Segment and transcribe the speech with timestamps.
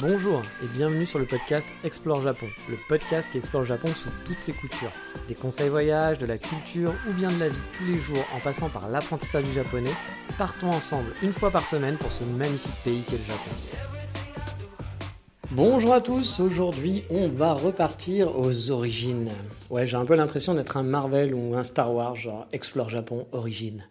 [0.00, 4.38] Bonjour et bienvenue sur le podcast Explore Japon, le podcast qui explore Japon sous toutes
[4.38, 4.90] ses coutures.
[5.28, 8.40] Des conseils voyage, de la culture ou bien de la vie tous les jours en
[8.40, 9.92] passant par l'apprentissage du japonais,
[10.38, 13.50] partons ensemble une fois par semaine pour ce magnifique pays qu'est le Japon.
[15.52, 19.30] Bonjour à tous, aujourd'hui on va repartir aux origines.
[19.70, 23.26] Ouais, j'ai un peu l'impression d'être un Marvel ou un Star Wars, genre Explore Japon
[23.32, 23.84] Origine.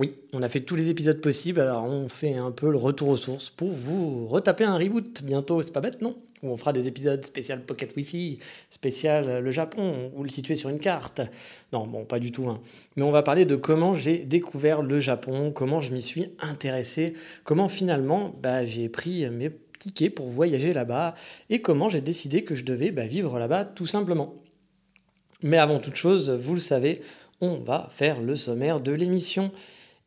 [0.00, 3.10] Oui, on a fait tous les épisodes possibles, alors on fait un peu le retour
[3.10, 6.16] aux sources pour vous retaper un reboot bientôt, c'est pas bête non?
[6.42, 8.38] Où on fera des épisodes spécial Pocket Wi-Fi,
[8.70, 11.20] spécial le Japon, ou le situer sur une carte.
[11.74, 12.48] Non, bon, pas du tout.
[12.48, 12.62] Hein.
[12.96, 17.12] Mais on va parler de comment j'ai découvert le Japon, comment je m'y suis intéressé,
[17.44, 21.14] comment finalement bah, j'ai pris mes tickets pour voyager là-bas,
[21.50, 24.34] et comment j'ai décidé que je devais bah, vivre là-bas tout simplement.
[25.42, 27.02] Mais avant toute chose, vous le savez,
[27.42, 29.52] on va faire le sommaire de l'émission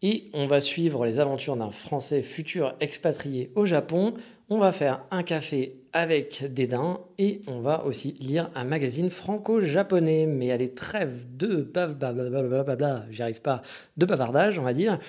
[0.03, 4.13] et on va suivre les aventures d'un Français futur expatrié au Japon.
[4.49, 10.25] On va faire un café avec Dédain et on va aussi lire un magazine franco-japonais.
[10.25, 13.61] Mais allez, trêve de blablabla, j'y arrive pas,
[13.95, 14.99] de bavardage, on va dire.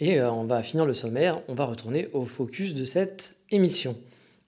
[0.00, 3.96] Et euh, on va finir le sommaire, on va retourner au focus de cette émission.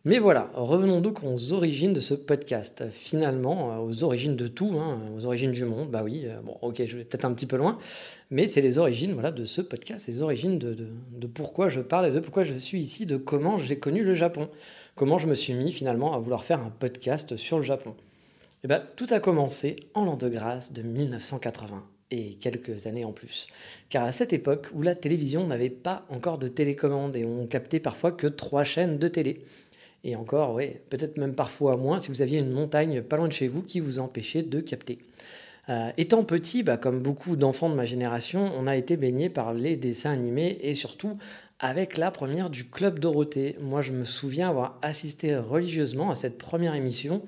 [0.05, 2.85] Mais voilà, revenons donc aux origines de ce podcast.
[2.93, 5.91] Finalement, euh, aux origines de tout, hein, aux origines du monde.
[5.91, 7.79] Bah oui, euh, bon, ok, je vais peut-être un petit peu loin,
[8.31, 10.77] mais c'est les origines voilà, de ce podcast, les origines de,
[11.11, 14.15] de, pourquoi je parle et de pourquoi je suis ici, de comment j'ai connu le
[14.15, 14.49] Japon,
[14.95, 17.97] comment je me suis mis finalement à vouloir faire un podcast sur le Japon.
[18.63, 23.13] Et bien, tout a commencé en l'an de grâce de 1980 et quelques années en
[23.13, 23.49] plus.
[23.89, 27.81] Car à cette époque où la télévision n'avait pas encore de télécommande et on captait
[27.81, 29.45] parfois que trois chaînes de télé.
[30.09, 33.33] Et encore, oui, peut-être même parfois moins si vous aviez une montagne pas loin de
[33.35, 34.97] chez vous qui vous empêchait de capter.
[35.69, 39.53] Euh, étant petit, bah, comme beaucoup d'enfants de ma génération, on a été baigné par
[39.53, 41.11] les dessins animés et surtout
[41.61, 43.57] avec la première du Club Dorothée.
[43.61, 47.21] Moi, je me souviens avoir assisté religieusement à cette première émission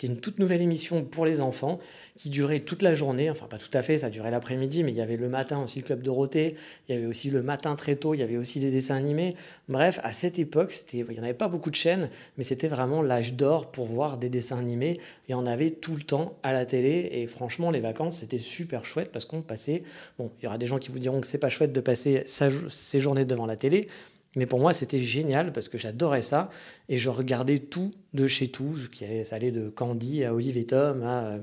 [0.00, 1.78] c'était une toute nouvelle émission pour les enfants
[2.16, 3.28] qui durait toute la journée.
[3.28, 5.78] Enfin, pas tout à fait, ça durait l'après-midi, mais il y avait le matin aussi
[5.78, 6.56] le Club Dorothée.
[6.88, 9.36] Il y avait aussi le matin très tôt, il y avait aussi des dessins animés.
[9.68, 12.08] Bref, à cette époque, il n'y en avait pas beaucoup de chaînes,
[12.38, 14.98] mais c'était vraiment l'âge d'or pour voir des dessins animés.
[15.28, 17.10] Et on avait tout le temps à la télé.
[17.12, 19.82] Et franchement, les vacances, c'était super chouette parce qu'on passait.
[20.18, 22.22] Bon, il y aura des gens qui vous diront que c'est pas chouette de passer
[22.24, 23.86] ses journées devant la télé.
[24.36, 26.50] Mais pour moi, c'était génial parce que j'adorais ça
[26.88, 28.76] et je regardais tout de chez tout.
[29.24, 31.38] Ça allait de Candy à Olive et Tom à euh,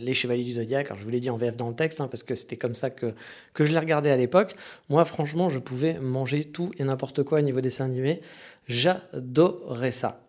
[0.00, 0.86] Les Chevaliers du Zodiaque.
[0.86, 2.76] Alors, je vous l'ai dit en VF dans le texte hein, parce que c'était comme
[2.76, 3.12] ça que,
[3.58, 4.54] je les regardais à l'époque.
[4.88, 8.20] Moi, franchement, je pouvais manger tout et n'importe quoi au niveau des animés.
[8.68, 10.23] J'adorais ça.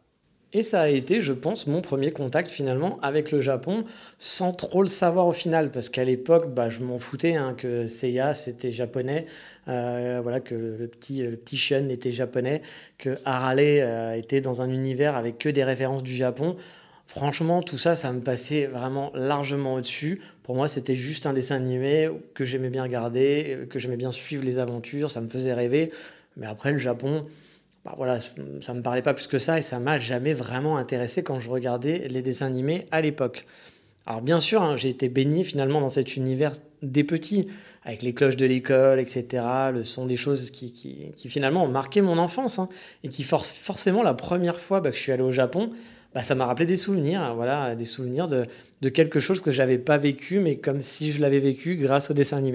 [0.54, 3.84] Et ça a été, je pense, mon premier contact finalement avec le Japon,
[4.20, 7.88] sans trop le savoir au final, parce qu'à l'époque, bah, je m'en foutais hein, que
[7.88, 9.24] Seiya c'était japonais,
[9.68, 12.62] euh, voilà, que le petit, petit Shun était japonais,
[12.98, 16.56] que Harale euh, était dans un univers avec que des références du Japon.
[17.08, 20.18] Franchement, tout ça, ça me passait vraiment largement au-dessus.
[20.44, 24.44] Pour moi, c'était juste un dessin animé que j'aimais bien regarder, que j'aimais bien suivre
[24.44, 25.92] les aventures, ça me faisait rêver.
[26.38, 27.26] Mais après, le Japon,
[27.86, 31.22] bah voilà, ça me parlait pas plus que ça et ça m'a jamais vraiment intéressé
[31.22, 33.46] quand je regardais les dessins animés à l'époque.
[34.08, 37.48] Alors bien sûr, hein, j'ai été baigné finalement dans cet univers des petits,
[37.84, 39.44] avec les cloches de l'école, etc.
[39.72, 42.68] Le son des choses qui, finalement ont marqué mon enfance hein,
[43.04, 45.72] et qui forcément la première fois bah, que je suis allé au Japon,
[46.16, 48.46] bah, ça m'a rappelé des souvenirs, hein, voilà, des souvenirs de,
[48.90, 52.38] quelque chose que j'avais pas vécu, mais comme si je l'avais vécu grâce aux dessins
[52.38, 52.55] animés.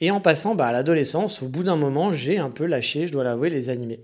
[0.00, 3.12] Et en passant bah, à l'adolescence, au bout d'un moment, j'ai un peu lâché, je
[3.12, 4.00] dois l'avouer, les animés.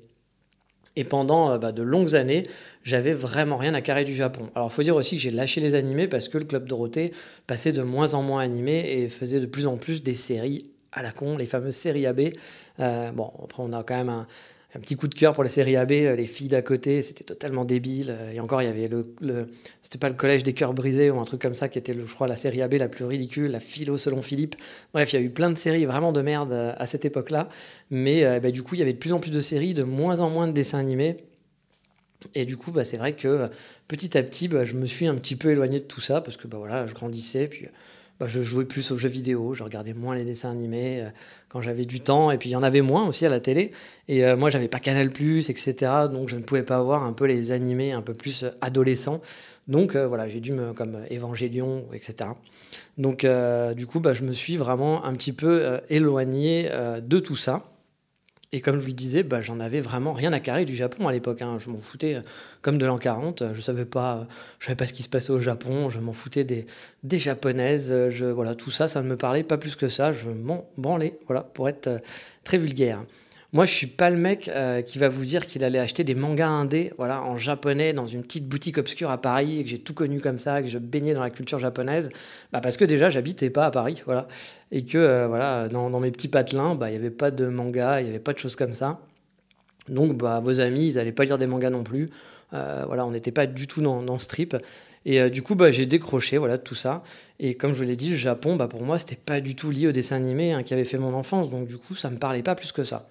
[0.97, 2.43] Et pendant euh, bah, de longues années,
[2.83, 4.50] j'avais vraiment rien à carrer du Japon.
[4.55, 7.12] Alors, il faut dire aussi que j'ai lâché les animés parce que le Club Dorothée
[7.47, 11.03] passait de moins en moins animé et faisait de plus en plus des séries à
[11.03, 12.21] la con, les fameuses séries AB.
[12.81, 14.27] Euh, bon, après, on a quand même un,
[14.75, 17.25] un petit coup de cœur pour la série AB, euh, les filles d'à côté, c'était
[17.25, 18.17] totalement débile.
[18.19, 19.49] Euh, et encore, il y avait le,
[19.83, 22.15] c'était pas le collège des cœurs brisés ou un truc comme ça qui était, je
[22.15, 24.55] crois, la série AB la plus ridicule, la philo selon Philippe.
[24.95, 27.51] Bref, il y a eu plein de séries vraiment de merde euh, à cette époque-là.
[27.91, 30.21] Mais bah, du coup, il y avait de plus en plus de séries, de moins
[30.21, 31.19] en moins de dessins animés.
[32.35, 33.51] Et du coup, bah, c'est vrai que
[33.89, 36.39] petit à petit, bah, je me suis un petit peu éloigné de tout ça parce
[36.39, 37.49] que bah, voilà, je grandissais.
[37.49, 37.67] Puis
[38.23, 41.05] bah, je jouais plus aux jeux vidéo, je regardais moins les dessins animés
[41.49, 43.73] quand j'avais du temps, et puis il y en avait moins aussi à la télé.
[44.07, 45.75] Et moi, j'avais pas Canal+, etc.,
[46.09, 49.21] donc je ne pouvais pas voir un peu les animés un peu plus adolescents.
[49.67, 52.31] Donc voilà, j'ai dû me, comme Évangélion, etc.
[52.97, 53.27] Donc
[53.75, 56.71] du coup, bah, je me suis vraiment un petit peu éloigné
[57.03, 57.72] de tout ça.
[58.55, 61.13] Et comme je lui disais, bah, j'en avais vraiment rien à carrer du Japon à
[61.13, 61.41] l'époque.
[61.41, 61.57] Hein.
[61.59, 62.21] Je m'en foutais euh,
[62.61, 63.55] comme de l'an 40.
[63.55, 65.89] Je savais je savais pas ce qui se passait au Japon.
[65.89, 66.67] Je m'en foutais des,
[67.03, 67.95] des japonaises.
[68.11, 70.13] Je, voilà, tout ça, ça ne me parlait pas plus que ça.
[70.13, 71.99] Je m'en branlais, voilà, pour être euh,
[72.45, 73.03] très vulgaire.
[73.55, 76.15] Moi, je suis pas le mec euh, qui va vous dire qu'il allait acheter des
[76.15, 79.79] mangas indés, voilà, en japonais dans une petite boutique obscure à Paris et que j'ai
[79.79, 82.09] tout connu comme ça, que je baignais dans la culture japonaise,
[82.51, 84.27] bah parce que déjà j'habitais pas à Paris, voilà,
[84.71, 88.01] et que euh, voilà, dans, mes petits patelins, bah il y avait pas de manga,
[88.01, 89.01] il y avait pas de choses comme ça.
[89.89, 92.09] Donc, bah vos amis, ils allaient pas lire des mangas non plus.
[92.55, 94.57] Euh, voilà, on n'était pas du tout dans, dans ce trip.
[95.05, 97.03] Et du coup, bah, j'ai décroché voilà, tout ça.
[97.39, 99.71] Et comme je vous l'ai dit, le Japon, bah, pour moi, c'était pas du tout
[99.71, 101.51] lié au dessin animé hein, qui avait fait mon enfance.
[101.51, 103.09] Donc, du coup, ça me parlait pas plus que ça.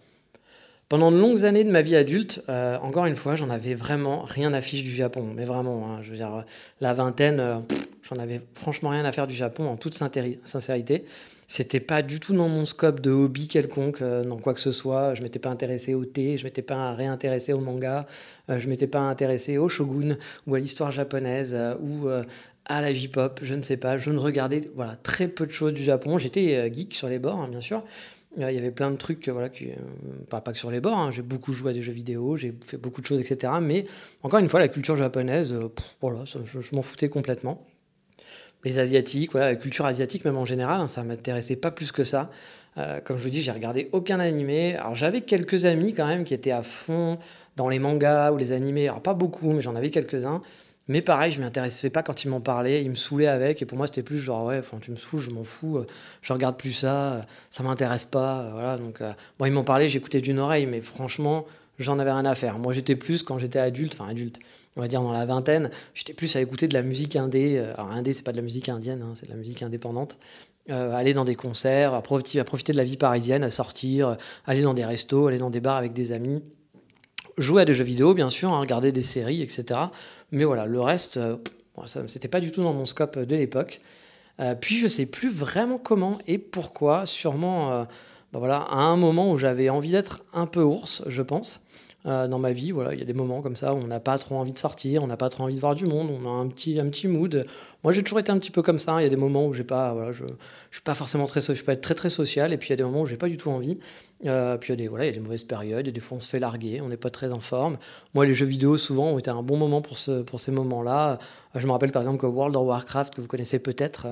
[0.91, 4.23] Pendant de longues années de ma vie adulte, euh, encore une fois, j'en avais vraiment
[4.23, 5.25] rien à fiche du Japon.
[5.33, 6.43] Mais vraiment, hein, je veux dire,
[6.81, 7.55] la vingtaine, euh,
[8.03, 11.05] j'en avais franchement rien à faire du Japon en toute sincérité.
[11.47, 14.73] C'était pas du tout dans mon scope de hobby quelconque, euh, dans quoi que ce
[14.73, 15.13] soit.
[15.13, 18.05] Je m'étais pas intéressé au thé, je m'étais pas réintéressé au manga,
[18.49, 22.09] je m'étais pas intéressé au shogun ou à l'histoire japonaise ou
[22.65, 23.97] à la J-pop, je ne sais pas.
[23.97, 26.17] Je ne regardais voilà, très peu de choses du Japon.
[26.17, 27.81] J'étais geek sur les bords, hein, bien sûr.
[28.37, 29.75] Il y avait plein de trucs, voilà, qui, euh,
[30.29, 31.11] pas, pas que sur les bords, hein.
[31.11, 33.53] j'ai beaucoup joué à des jeux vidéo, j'ai fait beaucoup de choses, etc.
[33.61, 33.85] Mais
[34.23, 35.67] encore une fois, la culture japonaise, euh,
[35.99, 37.65] voilà, je, m'en foutais complètement.
[38.63, 42.05] Les asiatiques, voilà, la culture asiatique même en général, hein, ça m'intéressait pas plus que
[42.05, 42.29] ça.
[42.77, 44.75] Euh, comme je vous dis, j'ai regardé aucun animé.
[44.75, 47.17] Alors j'avais quelques amis quand même qui étaient à fond
[47.57, 48.87] dans les mangas ou les animés.
[48.87, 50.41] Alors pas beaucoup, mais j'en avais quelques-uns.
[50.87, 53.65] Mais pareil, je ne m'intéressais pas quand il m'en parlait, il me saoulait avec, et
[53.65, 55.85] pour moi c'était plus genre ouais, tu me saoules, je m'en fous, euh,
[56.21, 58.77] je regarde plus ça, euh, ça m'intéresse pas, euh, voilà.
[58.77, 59.01] Donc
[59.37, 61.45] bon, il m'en parlait, j'écoutais d'une oreille, mais franchement,
[61.77, 62.57] j'en avais rien à faire.
[62.57, 64.39] Moi, j'étais plus quand j'étais adulte, enfin adulte,
[64.75, 67.59] on va dire dans la vingtaine, j'étais plus à écouter de la musique indé.
[67.59, 70.17] Alors indé, c'est pas de la musique indienne, hein, c'est de la musique indépendante.
[70.67, 74.61] aller dans des concerts, à profiter, à profiter de la vie parisienne, à sortir, aller
[74.61, 76.41] dans des restos, aller dans des bars avec des amis
[77.37, 79.79] jouer à des jeux vidéo, bien sûr, hein, regarder des séries, etc.
[80.31, 81.37] Mais voilà, le reste, euh,
[81.85, 83.81] ça c'était pas du tout dans mon scope de l'époque.
[84.39, 87.05] Euh, puis je sais plus vraiment comment et pourquoi.
[87.05, 87.83] Sûrement, euh,
[88.31, 91.61] bah voilà, à un moment où j'avais envie d'être un peu ours, je pense.
[92.07, 92.71] Euh, dans ma vie.
[92.71, 94.57] Voilà, il y a des moments comme ça où on n'a pas trop envie de
[94.57, 96.85] sortir, on n'a pas trop envie de voir du monde, on a un petit, un
[96.85, 97.45] petit mood.
[97.83, 98.99] Moi, j'ai toujours été un petit peu comme ça.
[98.99, 100.23] Il y a des moments où pas, voilà, je,
[100.71, 102.73] je suis pas forcément très, je peux être très très social, et puis il y
[102.73, 103.77] a des moments où j'ai pas du tout envie.
[104.25, 105.99] Euh, puis il y a des, voilà, il y a des mauvaises périodes, et des
[105.99, 107.77] fois on se fait larguer, on n'est pas très en forme.
[108.15, 111.19] Moi, les jeux vidéo souvent ont été un bon moment pour ce, pour ces moments-là.
[111.55, 114.07] Euh, je me rappelle par exemple que World of Warcraft, que vous connaissez peut-être.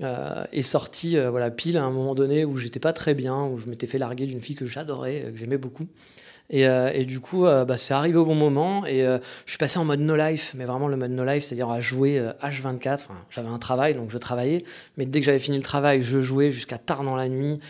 [0.00, 3.66] est sorti voilà pile à un moment donné où j'étais pas très bien où je
[3.66, 5.84] m'étais fait larguer d'une fille que j'adorais que j'aimais beaucoup
[6.54, 9.58] euh, et, du coup, euh, bah, c'est arrivé au bon moment et euh, je suis
[9.58, 13.06] passé en mode no life, mais vraiment le mode no life, c'est-à-dire à jouer H24.
[13.30, 14.64] j'avais un travail, donc je travaillais,
[14.96, 17.60] mais dès que j'avais fini le travail, je jouais jusqu'à tard dans la nuit.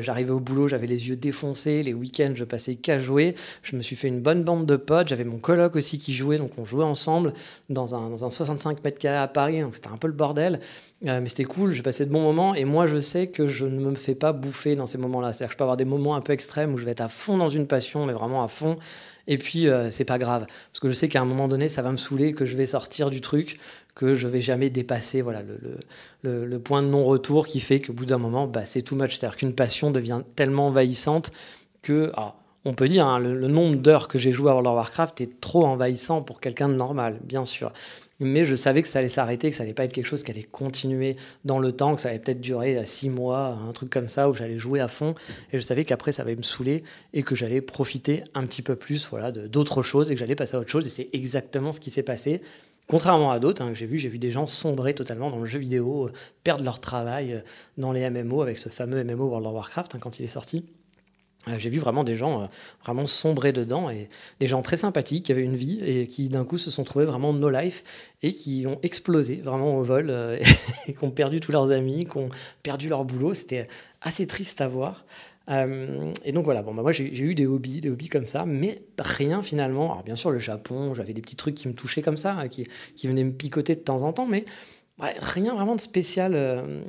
[0.00, 1.82] j'arrivais au boulot, j'avais les yeux défoncés.
[1.82, 3.34] Les week-ends, je passais qu'à jouer.
[3.62, 5.08] Je me suis fait une bonne bande de potes.
[5.08, 7.32] J'avais mon coloc aussi qui jouait, donc on jouait ensemble
[7.68, 10.60] dans un, dans un 65 mètres carrés à Paris, donc c'était un peu le bordel.
[11.04, 13.78] Mais c'était cool, j'ai passé de bons moments et moi je sais que je ne
[13.78, 15.32] me fais pas bouffer dans ces moments-là.
[15.32, 17.08] C'est-à-dire que je peux avoir des moments un peu extrêmes où je vais être à
[17.08, 18.76] fond dans une passion, mais vraiment à fond.
[19.26, 20.46] Et puis, euh, c'est pas grave.
[20.46, 22.66] Parce que je sais qu'à un moment donné, ça va me saouler, que je vais
[22.66, 23.58] sortir du truc,
[23.94, 25.42] que je vais jamais dépasser voilà,
[26.22, 29.16] le, le, point de non-retour qui fait qu'au bout d'un moment, bah, c'est too much.
[29.16, 31.32] C'est-à-dire qu'une passion devient tellement envahissante
[31.82, 32.10] que.
[32.16, 32.34] Ah,
[32.66, 35.38] on peut dire, hein, le, nombre d'heures que j'ai joué à World of Warcraft est
[35.40, 37.72] trop envahissant pour quelqu'un de normal, bien sûr
[38.20, 40.30] mais je savais que ça allait s'arrêter, que ça allait pas être quelque chose qui
[40.30, 43.90] allait continuer dans le temps, que ça allait peut-être durer euh, six mois, un truc
[43.90, 45.14] comme ça, où j'allais jouer à fond,
[45.52, 48.76] et je savais qu'après ça allait me saouler et que j'allais profiter un petit peu
[48.76, 51.80] plus voilà, d'autres choses et que j'allais passer à autre chose, et c'est exactement ce
[51.80, 52.40] qui s'est passé.
[52.86, 55.46] Contrairement à d'autres hein, que j'ai vu, j'ai vu des gens sombrer totalement dans le
[55.46, 57.40] jeu vidéo, euh, perdre leur travail euh,
[57.78, 60.66] dans les MMO avec ce fameux MMO World of Warcraft hein, quand il est sorti.
[61.48, 62.46] Euh, j'ai vu vraiment des gens euh,
[62.82, 64.08] vraiment sombrer dedans et
[64.40, 67.04] des gens très sympathiques qui avaient une vie et qui d'un coup se sont trouvés
[67.04, 67.84] vraiment no life
[68.22, 70.38] et qui ont explosé vraiment au vol euh,
[70.86, 72.30] et qui ont perdu tous leurs amis, qui ont
[72.62, 73.34] perdu leur boulot.
[73.34, 73.66] C'était
[74.00, 75.04] assez triste à voir.
[75.48, 78.82] et donc voilà, bon, bah moi j'ai eu des hobbies, des hobbies comme ça, mais
[78.98, 79.92] rien finalement.
[79.92, 82.66] Alors bien sûr, le Japon, j'avais des petits trucs qui me touchaient comme ça, qui,
[82.96, 84.44] qui venaient me picoter de temps en temps, mais
[84.98, 86.32] rien vraiment de spécial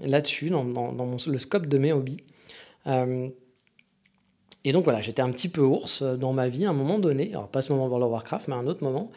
[0.06, 2.24] là-dessus, dans, dans, le scope de mes hobbies.
[4.66, 7.00] Et donc voilà, j'étais un petit peu ours euh, dans ma vie à un moment
[7.00, 9.10] donné, alors pas ce moment World of Warcraft, mais à un autre moment.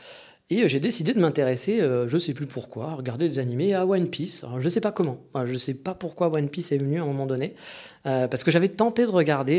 [0.50, 4.08] Et j'ai décidé de m'intéresser, je sais plus pourquoi, à regarder des animés à One
[4.08, 4.44] Piece.
[4.44, 7.06] Alors, je sais pas comment, je sais pas pourquoi One Piece est venu à un
[7.06, 7.54] moment donné,
[8.04, 9.56] parce que j'avais tenté de regarder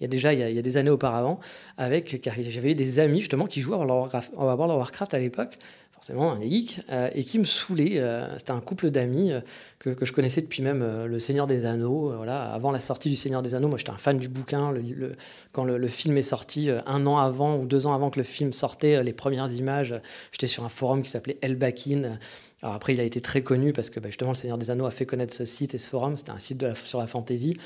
[0.00, 1.38] il y a déjà il y a, des années auparavant,
[1.78, 5.54] avec car j'avais des amis justement qui jouaient à World of Warcraft à l'époque,
[5.96, 7.98] forcément un geek, euh, et qui me saoulait.
[7.98, 9.40] Euh, c'était un couple d'amis euh,
[9.78, 12.12] que, que, je connaissais depuis même Le Seigneur des Anneaux.
[12.14, 14.72] voilà, avant la sortie du Seigneur des Anneaux, moi j'étais un fan du bouquin.
[14.72, 15.12] Le,
[15.52, 18.52] quand le, film est sorti, un an avant ou deux ans avant que le film
[18.52, 19.94] sortait, les premières images,
[20.32, 22.18] j'étais sur un forum qui s'appelait Elbakin.
[22.62, 24.86] Alors après, il a été très connu parce que bah, justement, le Seigneur des Anneaux
[24.86, 26.16] a fait connaître ce site et ce forum.
[26.16, 27.56] C'était un site sur la fantasy.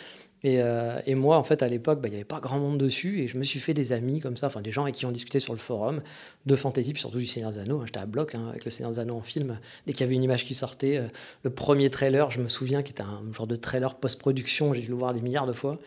[0.44, 3.20] Euh, et, moi, en fait, à l'époque, bah, il n'y avait pas grand monde dessus,
[3.20, 5.10] et je me suis fait des amis comme ça, enfin des gens avec qui ont
[5.10, 6.02] discuté sur le forum
[6.46, 7.80] de fantasy, puis surtout du Seigneur des Anneaux.
[7.80, 7.86] Hein.
[7.86, 9.58] J'étais à bloc hein, avec le Seigneur des Anneaux en film.
[9.86, 11.08] Dès qu'il y avait une image qui sortait, euh,
[11.44, 14.88] le premier trailer, je me souviens, qui était un genre de trailer post-production, j'ai dû
[14.88, 15.78] le voir des milliards de fois.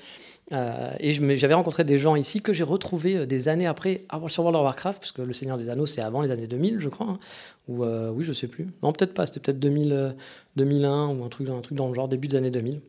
[0.52, 4.58] Euh, et j'avais rencontré des gens ici que j'ai retrouvés des années après sur World
[4.58, 7.08] of Warcraft, parce que le Seigneur des Anneaux, c'est avant les années 2000, je crois.
[7.08, 7.20] Hein.
[7.70, 8.68] ou oui, je sais plus.
[8.84, 9.26] Non, peut-être pas.
[9.26, 10.16] C'était peut-être 2000,
[10.58, 12.82] 2001 ou un truc dans le genre début des années 2000.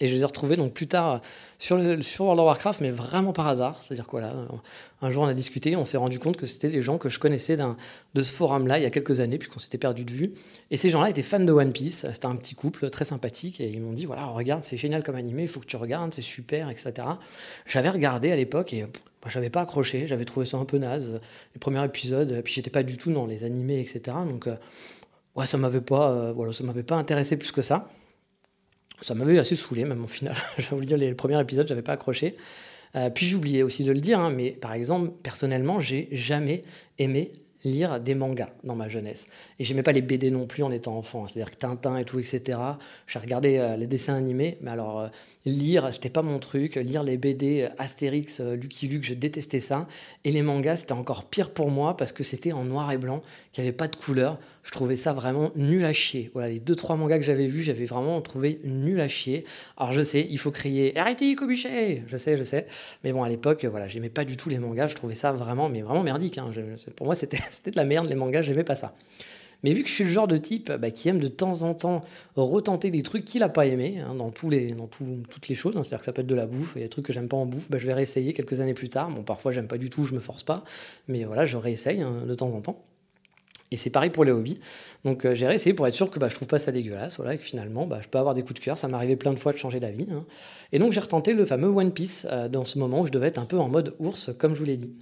[0.00, 1.20] Et je les ai retrouvés donc plus tard
[1.58, 3.80] sur, le, sur World of Warcraft, mais vraiment par hasard.
[3.82, 4.32] C'est-à-dire quoi là
[5.02, 7.18] Un jour on a discuté, on s'est rendu compte que c'était des gens que je
[7.18, 10.34] connaissais de ce forum-là il y a quelques années, puisqu'on s'était perdu de vue.
[10.70, 12.06] Et ces gens-là étaient fans de One Piece.
[12.12, 15.16] C'était un petit couple très sympathique et ils m'ont dit voilà, regarde, c'est génial comme
[15.16, 16.92] animé, il faut que tu regardes, c'est super, etc.
[17.66, 21.20] J'avais regardé à l'époque et bah, j'avais pas accroché, j'avais trouvé ça un peu naze,
[21.54, 24.16] les premiers épisodes, puis j'étais pas du tout dans les animés, etc.
[24.28, 24.52] Donc euh,
[25.34, 27.88] ouais, ça m'avait pas, euh, voilà, m'avait pas intéressé plus que ça.
[29.00, 30.34] Ça m'avait assez saoulé, même au final.
[30.58, 32.36] J'ai oublié les premiers épisodes, j'avais pas accroché.
[32.96, 36.62] Euh, puis oublié aussi de le dire, hein, mais par exemple, personnellement, j'ai jamais
[36.98, 37.32] aimé
[37.64, 39.26] lire des mangas dans ma jeunesse.
[39.58, 41.26] Et j'aimais pas les BD non plus en étant enfant.
[41.26, 42.58] C'est-à-dire que Tintin et tout, etc.
[43.06, 45.08] J'ai regardé euh, les dessins animés, mais alors euh,
[45.44, 46.76] lire, c'était pas mon truc.
[46.76, 49.86] Lire les BD euh, Astérix, Lucky Luke, je détestais ça.
[50.24, 53.20] Et les mangas, c'était encore pire pour moi parce que c'était en noir et blanc,
[53.52, 54.38] qu'il n'y avait pas de couleur.
[54.68, 56.30] Je trouvais ça vraiment nul à chier.
[56.34, 59.46] Voilà, les deux, trois mangas que j'avais vus, j'avais vraiment trouvé nul à chier.
[59.78, 62.66] Alors je sais, il faut crier Arrêtez, Kobuché Je sais, je sais.
[63.02, 64.88] Mais bon, à l'époque, voilà, j'aimais pas du tout les mangas.
[64.88, 66.36] Je trouvais ça vraiment, mais vraiment merdique.
[66.36, 66.50] Hein.
[66.96, 68.92] pour moi, c'était de la merde, les mangas, j'aimais pas ça.
[69.62, 71.72] Mais vu que je suis le genre de type bah, qui aime de temps en
[71.72, 72.02] temps
[72.36, 75.78] retenter des trucs qu'il n'a pas aimé hein, dans, tous les, dans toutes les choses,
[75.78, 77.38] hein, c'est-à-dire que ça peut être de la bouffe, a des trucs que j'aime pas
[77.38, 79.10] en bouffe, bah, je vais réessayer quelques années plus tard.
[79.10, 80.62] Bon, parfois j'aime pas du tout, je me force pas,
[81.08, 82.84] mais voilà, je réessaye de temps en temps.
[83.70, 84.60] Et c'est pareil pour les hobbies.
[85.04, 87.34] Donc euh, j'ai réessayé pour être sûr que bah, je trouve pas ça dégueulasse, voilà,
[87.34, 88.78] et que finalement bah, je peux avoir des coups de cœur.
[88.78, 90.08] Ça arrivé plein de fois de changer d'avis.
[90.72, 93.28] Et donc j'ai retenté le fameux One Piece euh, dans ce moment où je devais
[93.28, 94.92] être un peu en mode ours, comme je vous l'ai dit.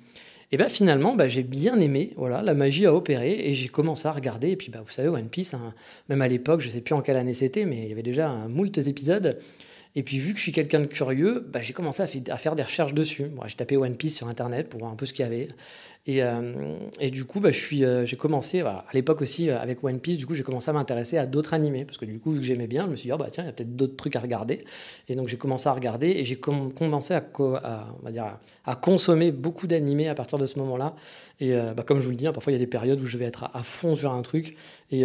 [0.53, 4.07] Et bien finalement, bah, j'ai bien aimé, voilà, la magie a opéré et j'ai commencé
[4.07, 4.51] à regarder.
[4.51, 5.75] Et puis bah, vous savez, One Piece, hein,
[6.09, 8.03] même à l'époque, je ne sais plus en quelle année c'était, mais il y avait
[8.03, 9.39] déjà un moult épisodes.
[9.97, 12.07] Et puis vu que je suis quelqu'un de curieux, bah, j'ai commencé à,
[12.37, 13.27] faire des recherches dessus.
[13.47, 15.49] j'ai tapé One Piece sur Internet pour voir un peu ce qu'il y avait.
[16.09, 19.99] Et, euh, et, du coup, bah, euh, j'ai commencé, à l'époque aussi, euh, avec One
[19.99, 21.85] Piece, du coup, j'ai commencé à m'intéresser à d'autres animés.
[21.85, 23.43] Parce que du coup, vu que j'aimais bien, je me suis dit, oh, bah, tiens,
[23.43, 24.65] il y a peut-être d'autres trucs à regarder.
[25.09, 27.21] Et donc, j'ai commencé à regarder et j'ai commencé à,
[28.81, 30.95] consommer beaucoup d'animés à partir de ce moment-là.
[31.41, 33.07] Et bah, comme je vous le dis, hein, parfois, il y a des périodes où
[33.07, 34.57] je vais être à, fond sur un truc.
[34.93, 35.05] Et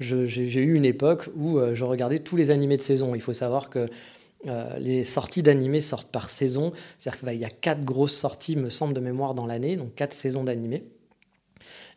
[0.00, 3.14] j'ai eu une époque où je regardais tous les animés de saison.
[3.14, 3.88] Il faut savoir que
[4.46, 8.70] euh, les sorties d'animés sortent par saison, c'est-à-dire qu'il y a quatre grosses sorties, me
[8.70, 10.84] semble de mémoire, dans l'année, donc quatre saisons d'animés.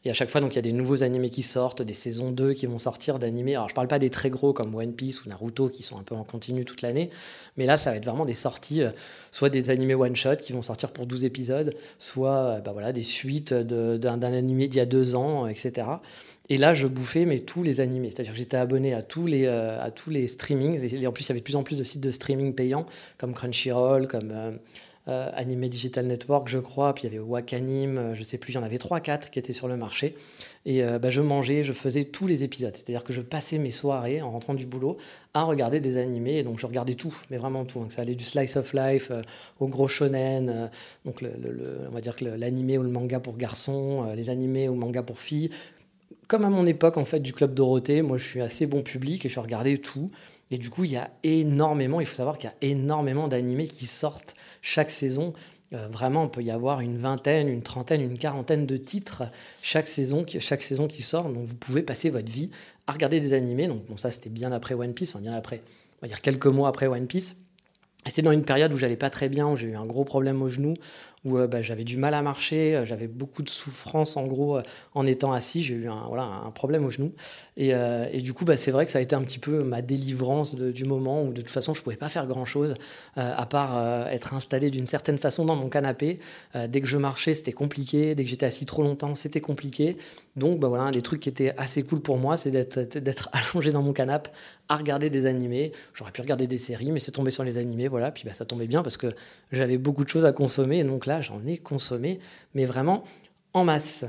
[0.05, 2.31] Et à chaque fois, donc, il y a des nouveaux animés qui sortent, des saisons
[2.31, 3.55] 2 qui vont sortir d'animés.
[3.55, 5.97] Alors, je ne parle pas des très gros comme One Piece ou Naruto qui sont
[5.97, 7.09] un peu en continu toute l'année,
[7.55, 8.91] mais là, ça va être vraiment des sorties, euh,
[9.31, 13.03] soit des animés one-shot qui vont sortir pour 12 épisodes, soit euh, bah, voilà, des
[13.03, 15.87] suites d'un animé d'il y a deux ans, etc.
[16.49, 18.09] Et là, je bouffais mais tous les animés.
[18.09, 20.79] C'est-à-dire que j'étais abonné à tous les, euh, à tous les streamings.
[20.93, 22.85] Et en plus, il y avait de plus en plus de sites de streaming payants,
[23.17, 24.51] comme Crunchyroll, comme euh,
[25.07, 26.93] euh, Anime Digital Network, je crois.
[26.93, 29.53] Puis il y avait Wakanim, je sais plus, il y en avait 3-4 qui étaient
[29.53, 30.15] sur le marché.
[30.65, 32.73] Et bah, je mangeais, je faisais tous les épisodes.
[32.73, 34.95] C'est-à-dire que je passais mes soirées en rentrant du boulot
[35.33, 36.37] à regarder des animés.
[36.37, 37.79] Et donc je regardais tout, mais vraiment tout.
[37.79, 39.11] Donc ça allait du slice of life
[39.59, 40.69] au gros shonen.
[41.03, 45.03] donc on va dire que l'animé ou le manga pour garçons, les animés ou manga
[45.03, 45.49] pour filles
[46.33, 49.23] comme à mon époque en fait du club Dorothée, moi je suis assez bon public
[49.23, 50.09] et je regardais tout.
[50.49, 53.67] Et du coup, il y a énormément, il faut savoir qu'il y a énormément d'animés
[53.67, 55.33] qui sortent chaque saison.
[55.73, 59.25] Euh, vraiment, on peut y avoir une vingtaine, une trentaine, une quarantaine de titres
[59.61, 61.29] chaque saison, chaque saison qui sort.
[61.29, 62.49] Donc vous pouvez passer votre vie
[62.87, 63.67] à regarder des animés.
[63.67, 65.61] Donc bon, ça c'était bien après One Piece, enfin bien après,
[66.01, 67.35] on va dire quelques mois après One Piece.
[68.07, 70.41] C'était dans une période où j'allais pas très bien, où j'ai eu un gros problème
[70.41, 70.73] au genou,
[71.25, 74.59] où bah, j'avais du mal à marcher, j'avais beaucoup de souffrance en gros
[74.93, 77.13] en étant assis, j'ai eu un, problème au genou.
[77.57, 77.73] Et,
[78.21, 80.85] du coup, bah, c'est vrai que ça a été un petit peu ma délivrance du
[80.85, 82.75] moment où de toute façon je ne pouvais pas faire grand-chose
[83.15, 86.19] à part être installé d'une certaine façon dans mon canapé.
[86.67, 89.97] dès que je marchais, c'était compliqué, dès que j'étais assis trop longtemps, c'était compliqué.
[90.35, 93.71] Donc bah, voilà, un des trucs qui était assez cool pour moi, c'est d'être allongé
[93.71, 94.31] dans mon canapé
[94.69, 95.71] à regarder des animés.
[95.93, 98.11] J'aurais pu regarder des séries, mais c'est tombé sur les animés, voilà.
[98.11, 99.07] Puis ça tombait bien parce que
[99.51, 100.83] j'avais beaucoup de choses à consommer.
[100.83, 102.19] Donc là, j'en ai consommé,
[102.53, 103.03] mais vraiment
[103.53, 104.05] en masse.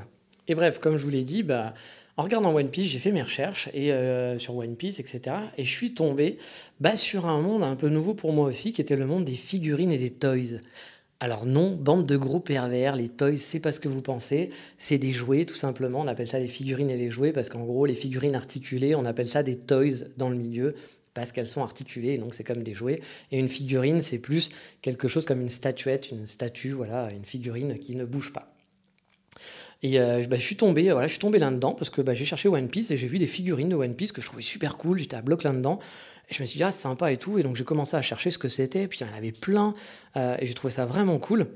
[0.49, 1.75] Et bref, comme je vous l'ai dit, bah,
[2.17, 5.37] en regardant One Piece, j'ai fait mes recherches et, euh, sur One Piece, etc.
[5.59, 6.39] Et je suis tombé
[6.81, 9.35] bah, sur un monde un peu nouveau pour moi aussi, qui était le monde des
[9.35, 10.61] figurines et des toys.
[11.21, 14.99] Alors non, bande de gros pervers, les toys, c'est pas ce que vous pensez, c'est
[14.99, 17.87] des jouets tout simplement, on appelle ça les figurines et les jouets parce qu'en gros
[17.87, 20.75] les figurines articulées, on appelle ça des toys dans le milieu
[21.15, 23.01] parce qu'elles sont articulées, donc c'est comme des jouets.
[23.31, 24.51] Et une figurine, c'est plus
[24.83, 28.47] quelque chose comme une statuette, une statue, voilà, une figurine qui ne bouge pas.
[29.83, 32.69] Et euh, bah, je suis tombé, voilà, tombé là-dedans parce que bah, j'ai cherché One
[32.69, 34.99] Piece et j'ai vu des figurines de One Piece que je trouvais super cool.
[34.99, 35.79] J'étais à bloc là-dedans.
[36.31, 37.39] Et je me suis dit, ah, c'est sympa et tout.
[37.39, 38.89] Et donc, j'ai commencé à chercher ce que c'était.
[38.89, 39.75] Puis, il y en avait plein.
[40.17, 41.49] Euh, et j'ai trouvé ça vraiment cool.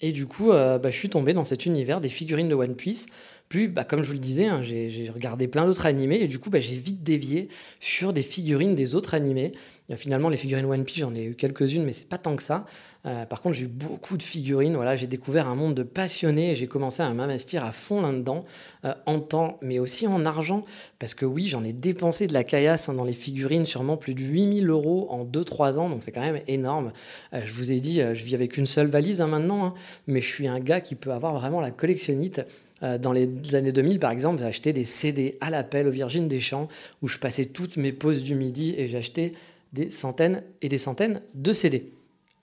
[0.00, 2.76] Et du coup, euh, bah, je suis tombé dans cet univers des figurines de One
[2.76, 3.06] Piece.
[3.48, 6.20] Puis, bah, comme je vous le disais, hein, j'ai regardé plein d'autres animés.
[6.20, 7.48] Et du coup, bah, j'ai vite dévié
[7.80, 9.52] sur des figurines des autres animés.
[9.96, 12.66] finalement, les figurines One Piece, j'en ai eu quelques-unes, mais c'est pas tant que ça.
[13.06, 14.74] Euh, par contre, j'ai eu beaucoup de figurines.
[14.74, 18.40] Voilà, j'ai découvert un monde de passionnés et j'ai commencé à m'investir à fond là-dedans,
[18.84, 20.62] euh, en temps, mais aussi en argent.
[20.98, 24.14] Parce que oui, j'en ai dépensé de la caillasse hein, dans les figurines, sûrement plus
[24.14, 26.92] de 8000 euros en 2-3 ans, donc c'est quand même énorme.
[27.32, 29.74] Euh, je vous ai dit, je vis avec une seule valise hein, maintenant,
[30.06, 32.42] mais je suis un gars qui peut avoir vraiment la collectionnite.
[32.80, 36.38] Dans les années 2000, par exemple, j'ai acheté des CD à l'appel au Virgin des
[36.38, 36.68] Champs,
[37.02, 39.32] où je passais toutes mes pauses du midi et j'achetais
[39.72, 41.90] des centaines et des centaines de CD.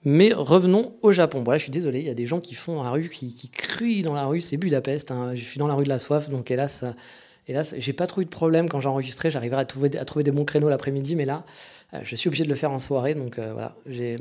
[0.04, 1.42] Mais revenons au Japon.
[1.42, 4.02] Bon, je suis désolé, il y a des gens qui font la rue, qui, crient
[4.02, 4.40] dans la rue.
[4.40, 5.10] C'est Budapest.
[5.10, 5.34] Hein.
[5.34, 6.84] Je suis dans la rue de la soif, donc hélas,
[7.48, 9.32] hélas, j'ai pas trop eu de problème quand j'enregistrais.
[9.32, 11.44] J'arriverai à trouver, à trouver des bons créneaux l'après-midi, mais là,
[11.92, 13.16] euh, je suis obligé de le faire en soirée.
[13.16, 14.18] Donc euh, voilà, j'ai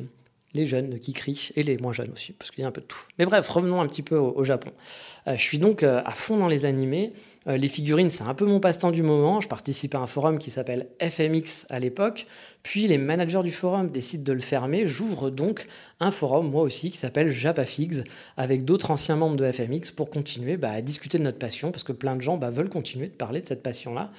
[0.56, 2.82] les jeunes qui crient et les moins jeunes aussi, parce qu'il y a un peu
[2.82, 3.00] de tout.
[3.20, 4.72] Mais bref, revenons un petit peu au, Japon.
[5.28, 7.14] Euh, je suis donc euh, à fond dans les animés.
[7.48, 9.42] Euh, les figurines, c'est un peu mon passe-temps du moment.
[9.42, 12.26] Je participe à un forum qui s'appelle FMX à l'époque.
[12.64, 14.88] Puis les managers du forum décident de le fermer.
[14.88, 15.66] J'ouvre donc
[16.00, 18.04] un forum, moi aussi, qui s'appelle Japafigs,
[18.38, 21.84] avec d'autres anciens membres de FMX pour continuer bah, à discuter de notre passion, parce
[21.84, 24.12] que plein de gens bah, veulent continuer de parler de cette passion-là.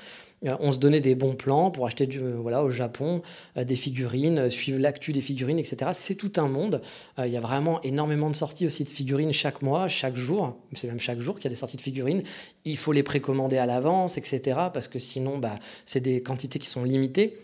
[0.44, 3.22] Euh, on se donnait des bons plans pour acheter du, euh, voilà, au Japon
[3.56, 5.90] euh, des figurines, suivre l'actu des figurines, etc.
[5.92, 6.82] C'est tout un monde.
[7.18, 10.56] Il y a vraiment énormément de sorties aussi de figurines chaque mois, chaque jour.
[10.72, 12.22] C'est même chaque jour qu'il y a des sorties de figurines.
[12.64, 14.58] Il faut les précommander à l'avance, etc.
[14.72, 17.38] Parce que sinon, bah, c'est des quantités qui sont limitées.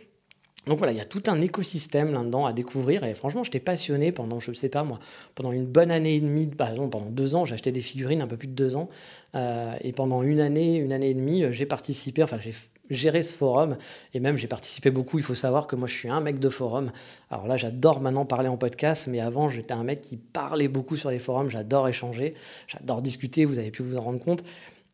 [0.66, 3.02] Donc voilà, il y a tout un écosystème là-dedans à découvrir.
[3.02, 5.00] Et franchement, j'étais passionné pendant, je ne sais pas moi,
[5.34, 8.28] pendant une bonne année et demie, bah non, pendant deux ans, acheté des figurines, un
[8.28, 8.88] peu plus de deux ans.
[9.34, 12.52] et pendant une année, une année et demie, j'ai participé, enfin j'ai
[12.94, 13.76] gérer ce forum.
[14.14, 15.18] Et même, j'ai participé beaucoup.
[15.18, 16.90] Il faut savoir que moi, je suis un mec de forum.
[17.30, 20.96] Alors là, j'adore maintenant parler en podcast, mais avant, j'étais un mec qui parlait beaucoup
[20.96, 21.50] sur les forums.
[21.50, 22.34] J'adore échanger,
[22.66, 23.44] j'adore discuter.
[23.44, 24.44] Vous avez pu vous en rendre compte.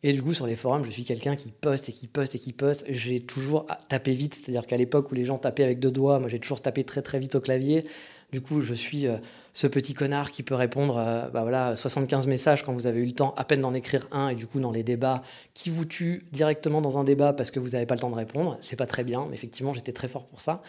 [0.04, 2.38] Et du coup, sur les forums, je suis quelqu'un qui poste et qui poste et
[2.38, 2.86] qui poste.
[2.88, 6.28] J'ai toujours tapé vite, c'est-à-dire qu'à l'époque où les gens tapaient avec deux doigts, moi
[6.28, 7.84] j'ai toujours tapé très très vite au clavier.
[8.30, 9.16] Du coup, je suis euh,
[9.54, 13.06] ce petit connard qui peut répondre euh, bah voilà, 75 messages quand vous avez eu
[13.06, 15.22] le temps à peine d'en écrire un, et du coup, dans les débats,
[15.54, 18.16] qui vous tue directement dans un débat parce que vous n'avez pas le temps de
[18.16, 18.58] répondre.
[18.60, 20.62] C'est pas très bien, mais effectivement, j'étais très fort pour ça.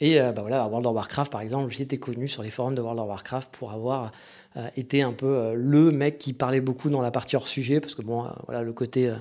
[0.00, 3.00] Et euh, bah World of Warcraft, par exemple, j'étais connu sur les forums de World
[3.00, 4.12] of Warcraft pour avoir
[4.76, 8.02] été un peu le mec qui parlait beaucoup dans la partie hors sujet, parce que
[8.02, 9.14] bon, voilà, le côté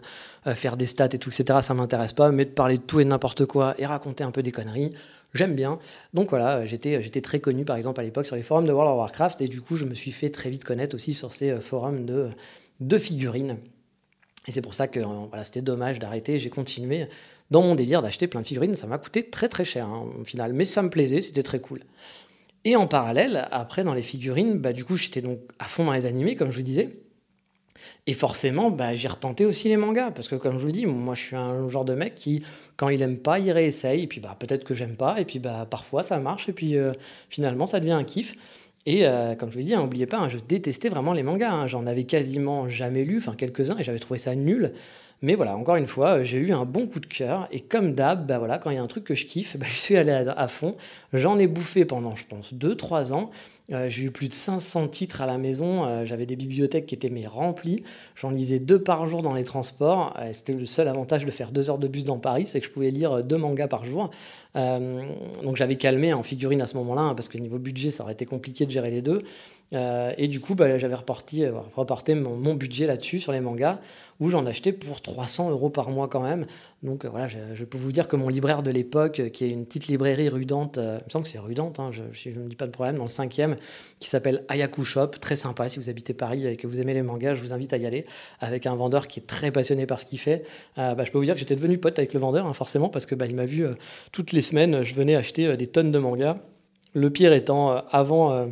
[0.55, 3.05] faire des stats et tout, etc., ça m'intéresse pas, mais de parler de tout et
[3.05, 4.93] n'importe quoi et raconter un peu des conneries,
[5.33, 5.79] j'aime bien.
[6.13, 8.91] Donc voilà, j'étais, j'étais très connu par exemple à l'époque sur les forums de World
[8.91, 11.51] of Warcraft et du coup je me suis fait très vite connaître aussi sur ces
[11.51, 12.29] euh, forums de,
[12.79, 13.57] de figurines.
[14.47, 16.39] Et c'est pour ça que euh, voilà, c'était dommage d'arrêter.
[16.39, 17.07] J'ai continué
[17.51, 18.73] dans mon délire d'acheter plein de figurines.
[18.73, 21.59] Ça m'a coûté très très cher hein, au final, mais ça me plaisait, c'était très
[21.59, 21.79] cool.
[22.63, 25.93] Et en parallèle, après dans les figurines, bah, du coup j'étais donc à fond dans
[25.93, 27.06] les animés comme je vous disais.
[28.05, 30.85] Et forcément, bah, j'ai retenté aussi les mangas, parce que comme je vous le dis,
[30.85, 32.43] moi je suis un genre de mec qui,
[32.75, 35.39] quand il aime pas, il réessaye, et puis bah, peut-être que j'aime pas, et puis
[35.39, 36.93] bah, parfois ça marche, et puis euh,
[37.29, 38.35] finalement ça devient un kiff.
[38.85, 41.51] Et euh, comme je vous l'ai dit, n'oubliez pas, hein, je détestais vraiment les mangas,
[41.51, 41.67] hein.
[41.67, 44.71] j'en avais quasiment jamais lu, enfin quelques-uns, et j'avais trouvé ça nul.
[45.23, 47.47] Mais voilà, encore une fois, j'ai eu un bon coup de cœur.
[47.51, 49.65] Et comme d'hab, bah voilà, quand il y a un truc que je kiffe, bah,
[49.67, 50.75] je suis allé à, fond.
[51.13, 53.31] J'en ai bouffé pendant, je pense, 2-3 ans.
[53.73, 55.85] Euh, j'ai eu plus de 500 titres à la maison.
[55.85, 57.83] Euh, j'avais des bibliothèques qui étaient mais remplies.
[58.15, 60.13] J'en lisais deux par jour dans les transports.
[60.19, 62.65] Euh, c'était le seul avantage de faire deux heures de bus dans Paris, c'est que
[62.65, 64.09] je pouvais lire deux mangas par jour.
[64.55, 68.13] donc j'avais calmé en figurine à ce moment-là, hein, parce que niveau budget, ça aurait
[68.13, 69.21] été compliqué de gérer les deux.
[69.73, 73.79] Euh, et du coup, bah, j'avais reporté, euh, reporté mon, budget là-dessus, sur les mangas,
[74.19, 76.45] où j'en achetais pour 300 euros par mois quand même.
[76.83, 79.65] Donc euh, voilà, je, peux vous dire que mon libraire de l'époque, qui est une
[79.65, 82.65] petite librairie rudente, il me semble que c'est rudente, hein, je ne me dis pas
[82.65, 83.57] de problème, dans le cinquième,
[83.99, 85.67] qui s'appelle Ayaku Shop, très sympa.
[85.69, 87.85] Si vous habitez Paris et que vous aimez les mangas, je vous invite à y
[87.85, 88.05] aller,
[88.39, 90.43] avec un vendeur qui est très passionné par ce qu'il fait.
[90.75, 93.05] bah, je peux vous dire que j'étais devenu pote avec le vendeur, hein, forcément, parce
[93.05, 93.65] que bah, il m'a vu
[94.11, 96.37] toutes les semaines, je venais acheter des tonnes de mangas.
[96.93, 98.47] Le pire étant, avant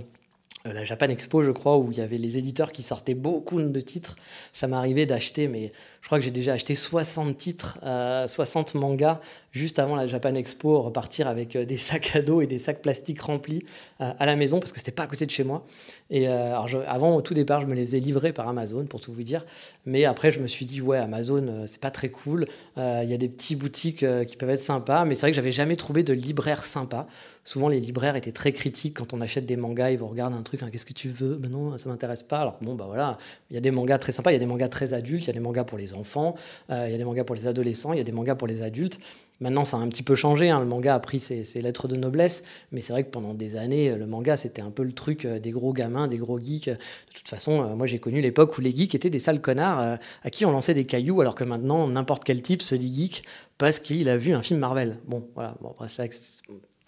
[0.73, 3.79] la Japan Expo, je crois, où il y avait les éditeurs qui sortaient beaucoup de
[3.79, 4.15] titres.
[4.51, 5.71] Ça m'arrivait d'acheter, mais
[6.05, 7.79] je crois que j'ai déjà acheté 60 titres,
[8.27, 9.19] 60 euh, mangas
[9.51, 12.83] juste avant la Japan Expo, repartir avec euh, des sacs à dos et des sacs
[12.83, 13.63] plastiques remplis
[13.97, 15.65] à la maison parce que c'était pas à côté de chez moi.
[16.11, 19.23] Et avant, au tout départ, je me les ai livrés par Amazon pour tout vous
[19.23, 19.45] dire,
[19.85, 22.45] mais après je me suis dit ouais, Amazon c'est pas très cool.
[22.75, 25.51] Il y a des petits boutiques qui peuvent être sympas, mais c'est vrai que j'avais
[25.51, 27.07] jamais trouvé de libraire sympa.
[27.45, 30.41] Souvent les libraires étaient très critiques quand on achète des mangas, ils vous regardent un
[30.43, 31.37] truc Hein, qu'est-ce que tu veux?
[31.37, 32.39] Ben non, ça m'intéresse pas.
[32.39, 33.17] Alors bon, bah voilà,
[33.49, 35.27] il y a des mangas très sympas, il y a des mangas très adultes, il
[35.27, 37.93] y a des mangas pour les euh, il y a des mangas pour les adolescents,
[37.93, 38.99] il y a des mangas pour les adultes.
[39.41, 40.49] Maintenant, ça a un petit peu changé.
[40.49, 40.59] Hein.
[40.59, 43.93] Le manga a pris ses, lettres de noblesse, mais c'est vrai que pendant des années,
[43.93, 46.69] le manga c'était un peu le truc euh, des gros gamins, des gros geeks.
[46.69, 46.77] De
[47.13, 50.29] toute façon, euh, moi j'ai connu l'époque où les geeks étaient des sales connards à
[50.29, 53.23] qui on lançait des cailloux, alors que maintenant n'importe quel type se dit geek
[53.57, 54.97] parce qu'il a vu un film Marvel.
[55.05, 55.55] Bon, voilà.
[55.63, 55.87] Après,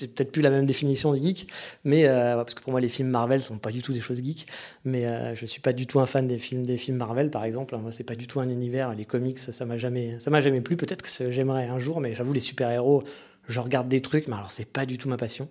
[0.06, 1.48] peut-être plus la même définition de geek,
[1.84, 4.22] mais euh, parce que pour moi les films Marvel sont pas du tout des choses
[4.24, 4.46] geeks,
[4.86, 7.44] mais euh, je suis pas du tout un fan des films des films Marvel par
[7.44, 7.76] exemple.
[7.78, 8.94] Moi c'est pas du tout un univers.
[8.94, 10.78] Les comics ça m'a jamais ça m'a jamais plu.
[10.78, 13.04] Peut-être que j'aimerais un jour, mais j'avoue les super héros,
[13.48, 15.50] je regarde des trucs, mais alors c'est pas du tout ma passion.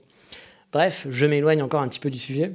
[0.73, 2.53] Bref, je m'éloigne encore un petit peu du sujet.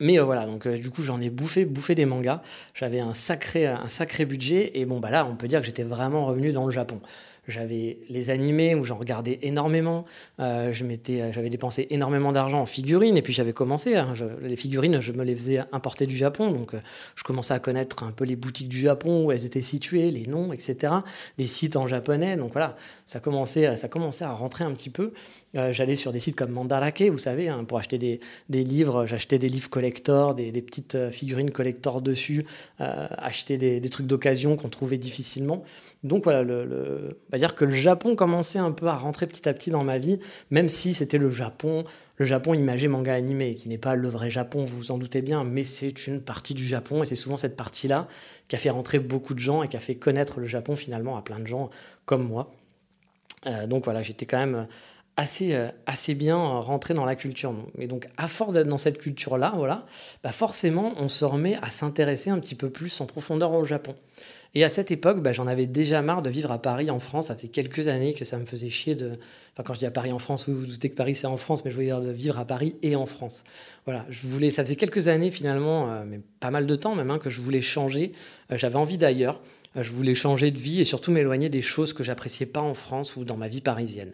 [0.00, 2.42] Mais euh, voilà, donc du coup j'en ai bouffé, bouffé des mangas.
[2.74, 5.82] J'avais un sacré, un sacré budget et bon bah là on peut dire que j'étais
[5.82, 7.00] vraiment revenu dans le Japon.
[7.48, 10.04] J'avais les animés où j'en regardais énormément.
[10.38, 13.16] Euh, m'étais, j'avais dépensé énormément d'argent en figurines.
[13.16, 13.96] Et puis j'avais commencé.
[13.96, 16.50] Hein, les figurines, je me les faisais importer du Japon.
[16.50, 16.78] Donc euh,
[17.16, 20.26] je commençais à connaître un peu les boutiques du Japon, où elles étaient situées, les
[20.26, 20.92] noms, etc.
[21.38, 22.36] Des sites en japonais.
[22.36, 25.14] Donc voilà, ça commençait, ça commençait à rentrer un petit peu.
[25.56, 28.18] Euh, j'allais sur des sites comme Mandarake, vous savez, hein, pour acheter des,
[28.50, 29.06] livres.
[29.06, 32.44] J'achetais des livres collector, des, petites figurines collector dessus,
[32.78, 35.64] acheter des trucs d'occasion qu'on trouvait difficilement.
[36.04, 39.48] Donc voilà, le, on va dire que le Japon commençait un peu à rentrer petit
[39.48, 41.82] à petit dans ma vie, même si c'était le Japon,
[42.16, 45.22] le Japon imagé manga animé, qui n'est pas le vrai Japon, vous vous en doutez
[45.22, 48.06] bien, mais c'est une partie du Japon, et c'est souvent cette partie-là
[48.46, 51.16] qui a fait rentrer beaucoup de gens et qui a fait connaître le Japon finalement
[51.16, 51.68] à plein de gens
[52.04, 52.52] comme moi.
[53.46, 54.68] Euh, donc voilà, j'étais quand même
[55.16, 57.52] assez, euh, assez bien rentré dans la culture.
[57.78, 59.84] Et donc, à force d'être dans cette culture-là, voilà,
[60.22, 63.96] bah forcément, on se remet à s'intéresser un petit peu plus en profondeur au Japon.
[64.54, 67.26] Et à cette époque, bah, j'en avais déjà marre de vivre à Paris, en France.
[67.26, 69.18] Ça faisait quelques années que ça me faisait chier de.
[69.52, 71.36] Enfin, quand je dis à Paris, en France, vous vous doutez que Paris, c'est en
[71.36, 73.44] France, mais je voulais dire de vivre à Paris et en France.
[73.84, 74.50] Voilà, je voulais.
[74.50, 77.40] Ça faisait quelques années, finalement, euh, mais pas mal de temps même, hein, que je
[77.40, 78.12] voulais changer.
[78.50, 79.40] Euh, j'avais envie d'ailleurs.
[79.76, 82.74] Euh, je voulais changer de vie et surtout m'éloigner des choses que j'appréciais pas en
[82.74, 84.12] France ou dans ma vie parisienne.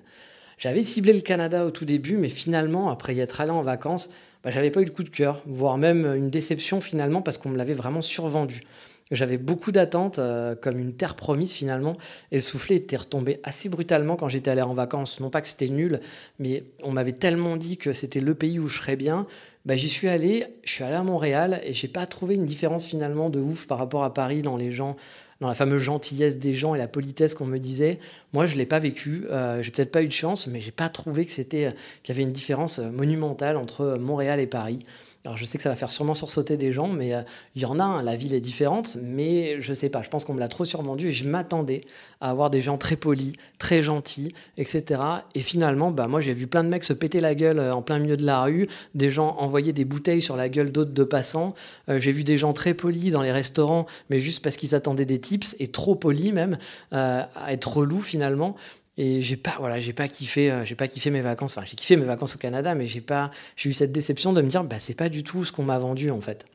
[0.58, 4.10] J'avais ciblé le Canada au tout début, mais finalement, après y être allé en vacances,
[4.42, 7.50] bah, j'avais pas eu de coup de cœur, voire même une déception finalement, parce qu'on
[7.50, 8.62] me l'avait vraiment survendu.
[9.10, 11.96] J'avais beaucoup d'attentes, euh, comme une terre promise finalement,
[12.32, 15.20] et le soufflet était retombé assez brutalement quand j'étais allé en vacances.
[15.20, 16.00] Non pas que c'était nul,
[16.38, 19.26] mais on m'avait tellement dit que c'était le pays où je serais bien.
[19.66, 22.86] Bah, j'y suis allé, je suis allé à Montréal et j'ai pas trouvé une différence
[22.86, 24.96] finalement de ouf par rapport à Paris dans les gens,
[25.40, 27.98] dans la fameuse gentillesse des gens et la politesse qu'on me disait.
[28.32, 29.26] Moi, je l'ai pas vécu.
[29.30, 31.68] Euh, j'ai peut-être pas eu de chance, mais j'ai pas trouvé que c'était
[32.02, 34.78] qu'il y avait une différence monumentale entre Montréal et Paris.
[35.24, 37.22] Alors je sais que ça va faire sûrement sursauter des gens, mais euh,
[37.54, 40.26] il y en a, hein, la ville est différente, mais je sais pas, je pense
[40.26, 41.80] qu'on me l'a trop survendu et je m'attendais
[42.20, 45.00] à avoir des gens très polis, très gentils, etc.
[45.34, 47.80] Et finalement, bah, moi j'ai vu plein de mecs se péter la gueule euh, en
[47.80, 51.04] plein milieu de la rue, des gens envoyer des bouteilles sur la gueule d'autres de
[51.04, 51.54] passants,
[51.88, 55.06] euh, j'ai vu des gens très polis dans les restaurants, mais juste parce qu'ils attendaient
[55.06, 56.58] des tips, et trop polis même,
[56.92, 58.56] à être relous finalement.
[58.96, 61.56] Et j'ai pas, voilà, j'ai pas kiffé, euh, j'ai pas kiffé mes vacances.
[61.56, 64.40] Enfin, j'ai kiffé mes vacances au Canada, mais j'ai pas, j'ai eu cette déception de
[64.40, 66.46] me dire, bah, c'est pas du tout ce qu'on m'a vendu en fait.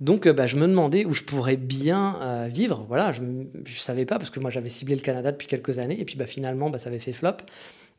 [0.00, 2.84] Donc, bah, je me demandais où je pourrais bien vivre.
[2.88, 6.00] Voilà, je ne savais pas parce que moi j'avais ciblé le Canada depuis quelques années
[6.00, 7.36] et puis bah, finalement bah, ça avait fait flop.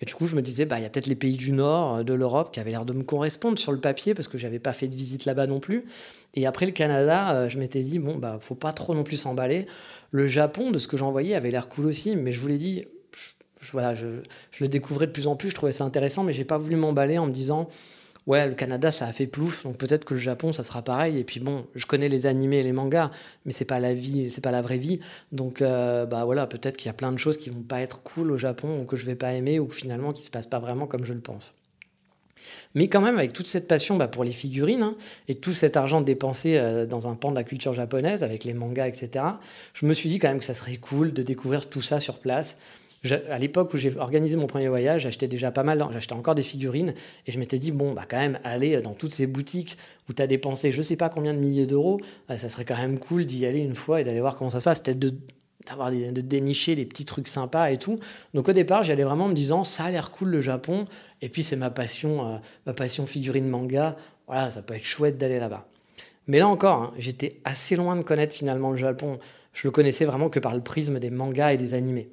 [0.02, 2.04] Et du coup, je me disais, bah, il y a peut-être les pays du nord
[2.04, 4.74] de l'Europe qui avaient l'air de me correspondre sur le papier parce que j'avais pas
[4.74, 5.86] fait de visite là-bas non plus.
[6.36, 9.66] Et après le Canada, je m'étais dit, bon, bah, faut pas trop non plus s'emballer.
[10.12, 12.86] Le Japon, de ce que j'envoyais, avait l'air cool aussi, mais je vous l'ai dit,
[13.64, 14.08] je, voilà, je,
[14.60, 17.18] le découvrais de plus en plus, je trouvais ça intéressant, mais j'ai pas voulu m'emballer
[17.18, 17.70] en me disant
[18.28, 21.18] ouais, le Canada, ça a fait plouf, donc peut-être que le Japon, ça sera pareil.
[21.18, 23.12] Et puis bon, je connais les animés et les mangas,
[23.46, 25.00] mais c'est pas la vie, c'est pas la vraie vie.
[25.32, 28.02] Donc euh, bah voilà, peut-être qu'il y a plein de choses qui vont pas être
[28.04, 30.60] cool au Japon ou que je vais pas aimer ou finalement qui se passent pas
[30.60, 31.54] vraiment comme je le pense.
[32.76, 34.96] Mais quand même, avec toute cette passion bah, pour les figurines hein,
[35.28, 38.54] et tout cet argent dépensé euh, dans un pan de la culture japonaise, avec les
[38.54, 39.26] mangas, etc.,
[39.74, 42.20] je me suis dit quand même que ça serait cool de découvrir tout ça sur
[42.20, 42.58] place
[43.12, 46.44] à l'époque où j'ai organisé mon premier voyage, j'achetais déjà pas mal, j'achetais encore des
[46.44, 46.94] figurines
[47.28, 49.78] et je m'étais dit, bon, bah quand même, aller dans toutes ces boutiques
[50.10, 52.78] où tu as dépensé je sais pas combien de milliers d'euros, euh, ça serait quand
[52.78, 55.14] même cool d'y aller une fois et d'aller voir comment ça se passe, peut-être de
[55.68, 57.98] d'avoir de dénicher des petits trucs sympas et tout.
[58.34, 60.84] Donc au départ, j'y allais vraiment en me disant ça a l'air cool le Japon
[61.22, 63.96] et puis c'est ma passion euh, ma passion figurine manga.
[64.28, 65.66] Voilà, ça peut être chouette d'aller là-bas.
[66.28, 69.20] Mais là encore, hein, j'étais assez loin de connaître finalement le Japon.
[69.54, 72.10] Je le connaissais vraiment que par le prisme des mangas et des animés.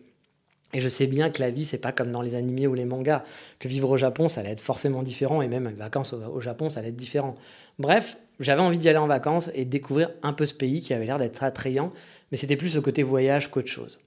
[0.73, 2.85] Et je sais bien que la vie, c'est pas comme dans les animés ou les
[2.85, 3.23] mangas,
[3.59, 6.71] que vivre au Japon, ça allait être forcément différent, et même avec vacances au, Japon,
[6.71, 7.37] ça allait être différent.
[7.79, 11.07] Bref, j'avais envie d'y aller en vacances et découvrir un peu ce pays qui avait
[11.07, 11.91] l'air d'être attrayant,
[12.31, 13.99] mais c'était plus le côté voyage qu'autre chose.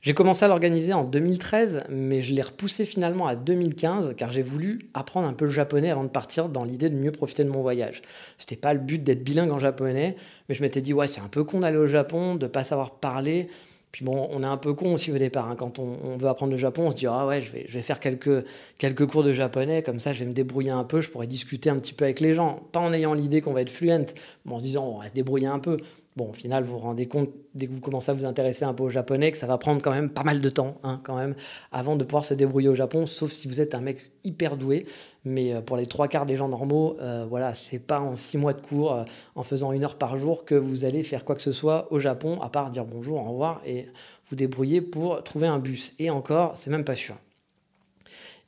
[0.00, 4.42] J'ai commencé à l'organiser en 2013, mais je l'ai repoussé finalement à 2015 car j'ai
[4.42, 7.50] voulu apprendre un peu le japonais avant de partir dans l'idée de mieux profiter de
[7.50, 8.00] mon voyage.
[8.36, 10.14] C'était pas le but d'être bilingue en japonais,
[10.48, 12.92] mais je m'étais dit ouais c'est un peu con d'aller au Japon, de pas savoir
[12.92, 13.48] parler,
[13.92, 15.48] puis bon, on est un peu con aussi au départ.
[15.48, 15.56] Hein.
[15.56, 18.44] Quand on, veut apprendre le Japon, on se dit ah ouais, je vais, faire quelques,
[18.76, 21.70] quelques cours de japonais, comme ça je vais me débrouiller un peu, je pourrais discuter
[21.70, 22.60] un petit peu avec les gens.
[22.72, 24.06] Pas en ayant l'idée qu'on va être fluent,
[24.44, 25.76] mais en se disant on va se débrouiller un peu.
[26.18, 28.74] Bon, au final, vous vous rendez compte, dès que vous commencez à vous intéresser un
[28.74, 31.14] peu au japonais, que ça va prendre quand même pas mal de temps, hein, quand
[31.14, 31.36] même,
[31.70, 34.84] avant de pouvoir se débrouiller au Japon, sauf si vous êtes un mec hyper doué.
[35.24, 38.36] Mais euh, pour les trois quarts des gens normaux, euh, voilà, c'est pas en six
[38.36, 39.04] mois de cours, euh,
[39.36, 42.00] en faisant une heure par jour, que vous allez faire quoi que ce soit au
[42.00, 43.86] Japon, à part dire bonjour, au revoir, et
[44.28, 45.92] vous débrouiller pour trouver un bus.
[46.00, 47.14] Et encore, c'est même pas sûr.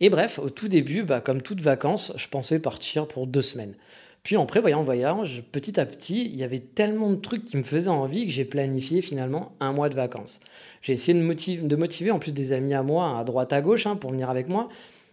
[0.01, 3.77] Et bref, au tout début, bah, comme toutes vacances, je pensais partir pour deux semaines.
[4.23, 7.57] Puis en prévoyant le voyage, petit à petit, il y avait tellement de trucs qui
[7.57, 10.41] me faisaient envie que j'ai planifié finalement un mois de vacances.
[10.83, 13.97] J'ai essayé de motiver, en plus des amis à moi, à droite à gauche, hein,
[13.97, 14.69] pour venir avec moi.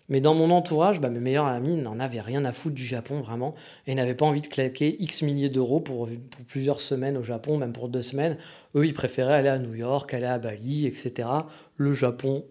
[0.09, 3.19] Mais dans mon entourage, bah, mes meilleurs amis n'en avaient rien à foutre du Japon
[3.19, 3.55] vraiment
[3.87, 7.57] et n'avaient pas envie de claquer X milliers d'euros pour, pour, plusieurs semaines au Japon,
[7.57, 8.37] même pour deux semaines.
[8.75, 11.29] Eux, ils préféraient aller à New York, aller à Bali, etc.
[11.75, 12.45] Le Japon,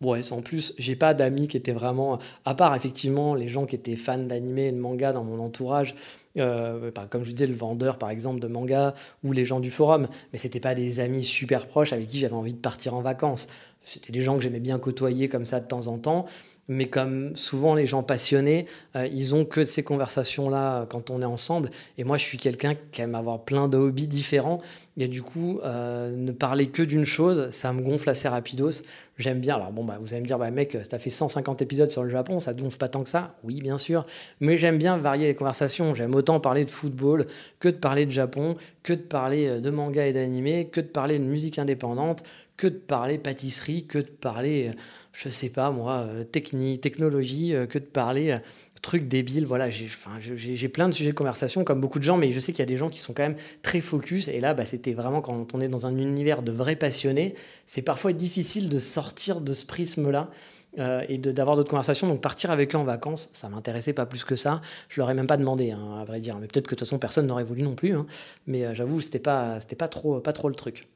[0.00, 3.74] Ouais, sans plus, j'ai pas d'amis qui étaient vraiment, à part effectivement les gens qui
[3.74, 5.92] étaient fans d'animé et de manga dans mon entourage,
[6.36, 10.06] euh, comme je disais, le vendeur par exemple de manga ou les gens du forum,
[10.32, 13.48] mais c'était pas des amis super proches avec qui j'avais envie de partir en vacances.
[13.82, 16.26] C'était des gens que j'aimais bien côtoyer comme ça de temps en temps,
[16.68, 21.26] mais comme souvent les gens passionnés, euh, ils ont que ces conversations-là quand on est
[21.26, 21.70] ensemble.
[21.96, 24.58] Et moi, je suis quelqu'un qui aime avoir plein de hobbies différents.
[24.98, 28.82] Et du coup, euh, ne parler que d'une chose, ça me gonfle assez rapidos.
[29.18, 29.56] J'aime bien.
[29.56, 32.10] Alors bon, bah, vous allez me dire, bah, mec, as fait 150 épisodes sur le
[32.10, 33.34] Japon, ça gonfle pas tant que ça?
[33.42, 34.06] Oui, bien sûr.
[34.40, 35.94] Mais j'aime bien varier les conversations.
[35.94, 37.24] J'aime autant parler de football
[37.58, 40.86] que de parler de Japon, que de parler euh, de manga et d'animé, que de
[40.86, 42.22] parler de musique indépendante,
[42.56, 44.70] que de parler pâtisserie, que de parler
[45.18, 48.38] je sais pas moi, euh, technique, technologie, euh, que de parler
[48.80, 49.46] trucs débiles.
[49.46, 52.60] Voilà, j'ai plein de sujets de conversation comme beaucoup de gens, mais je sais qu'il
[52.60, 54.28] y a des gens qui sont quand même très focus.
[54.28, 57.34] Et là, bah, c'était vraiment quand on est dans un univers de vrais passionnés,
[57.66, 60.30] c'est parfois difficile de sortir de ce prisme-là.
[60.76, 62.06] Et d'avoir d'autres conversations.
[62.06, 64.60] Donc partir avec eux en vacances, ça m'intéressait pas plus que ça.
[64.88, 66.38] Je leur ai même pas demandé, hein, à vrai dire.
[66.38, 67.94] Mais peut-être que de toute façon personne n'aurait voulu non plus.
[67.94, 68.06] Hein.
[68.46, 70.86] Mais j'avoue, c'était pas, c'était pas trop, pas trop le truc.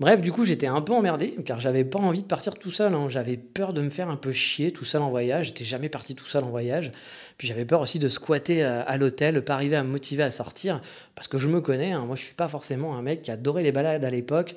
[0.00, 2.94] Bref, du coup, j'étais un peu emmerdé car j'avais pas envie de partir tout seul.
[2.94, 3.08] Hein.
[3.08, 5.46] J'avais peur de me faire un peu chier tout seul en voyage.
[5.46, 6.90] J'étais jamais parti tout seul en voyage.
[7.38, 10.30] Puis j'avais peur aussi de squatter euh, à, l'hôtel, pas arriver à me motiver à
[10.30, 10.80] sortir
[11.14, 11.96] parce que je me connais.
[11.96, 14.54] Moi, je suis pas forcément un mec qui adorait les balades à l'époque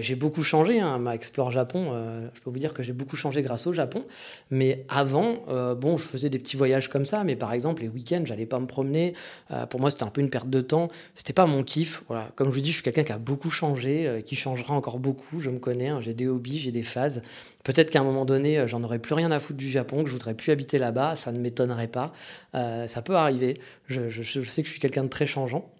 [0.00, 3.16] j'ai beaucoup changé, hein, ma Explore Japon, euh, je peux vous dire que j'ai beaucoup
[3.16, 4.04] changé grâce au Japon.
[4.50, 7.88] Mais avant, euh, bon, je faisais des petits voyages comme ça, mais par exemple, les
[7.88, 9.14] week-ends, j'allais pas me promener.
[9.50, 10.88] Euh, pour moi, c'était un peu une perte de temps.
[11.14, 12.02] C'était pas mon kiff.
[12.08, 12.30] Voilà.
[12.36, 15.40] Comme je vous dis, je suis quelqu'un qui a beaucoup changé, qui changera encore beaucoup.
[15.40, 17.22] Je me connais, hein, j'ai des hobbies, j'ai des phases.
[17.64, 20.14] Peut-être qu'à un moment donné, j'en aurais plus rien à foutre du Japon, que je
[20.14, 21.14] voudrais plus habiter là-bas.
[21.14, 22.12] Ça ne m'étonnerait pas.
[22.52, 23.54] ça peut arriver.
[23.86, 25.70] Je, sais que je suis quelqu'un de très changeant.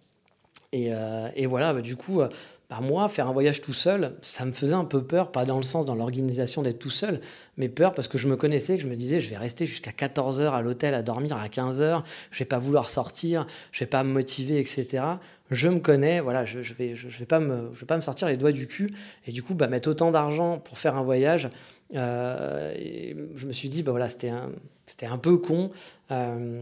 [0.72, 0.90] Et,
[1.34, 2.22] et voilà, bah, du coup,
[2.80, 5.64] moi, faire un voyage tout seul, ça me faisait un peu peur, pas dans le
[5.64, 7.20] sens dans l'organisation d'être tout seul,
[7.56, 9.90] mais peur parce que je me connaissais, que je me disais, je vais rester jusqu'à
[9.90, 13.80] 14 heures à l'hôtel à dormir à 15 heures, je vais pas vouloir sortir, je
[13.80, 15.04] vais pas me motiver, etc.
[15.50, 18.02] Je me connais, voilà, je, je vais, je, vais pas me, je vais pas me
[18.02, 18.88] sortir les doigts du cul,
[19.26, 21.48] et du coup, bah, mettre autant d'argent pour faire un voyage,
[21.96, 22.72] euh,
[23.34, 24.48] je me suis dit, bah voilà, c'était un,
[24.90, 25.70] c'était un peu con.
[26.10, 26.58] Euh,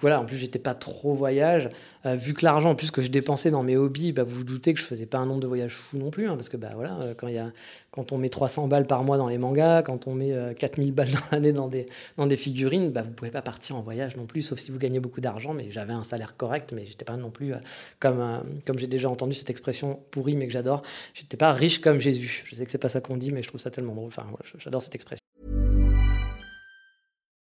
[0.00, 1.68] voilà, en plus, j'étais pas trop voyage.
[2.06, 4.44] Euh, vu que l'argent, en plus, que je dépensais dans mes hobbies, bah, vous vous
[4.44, 6.26] doutez que je faisais pas un nombre de voyages fou non plus.
[6.26, 7.52] Hein, parce que bah, voilà, euh, quand, y a,
[7.92, 11.10] quand on met 300 balles par mois dans les mangas, quand on met 4000 balles
[11.10, 14.26] dans l'année dans des, dans des figurines, bah, vous pouvez pas partir en voyage non
[14.26, 15.54] plus, sauf si vous gagnez beaucoup d'argent.
[15.54, 17.54] Mais j'avais un salaire correct, mais j'étais pas non plus,
[18.00, 20.82] comme, comme j'ai déjà entendu cette expression pourrie, mais que j'adore,
[21.14, 22.42] j'étais pas riche comme Jésus.
[22.46, 24.08] Je sais que c'est pas ça qu'on dit, mais je trouve ça tellement drôle.
[24.08, 24.26] Enfin,
[24.58, 25.22] j'adore cette expression.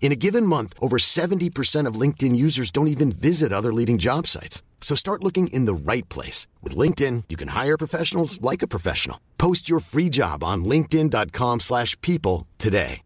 [0.00, 4.28] In a given month, over 70% of LinkedIn users don't even visit other leading job
[4.28, 4.62] sites.
[4.80, 6.46] So start looking in the right place.
[6.62, 9.18] With LinkedIn, you can hire professionals like a professional.
[9.36, 13.02] Post your free job on linkedin.com slash people today.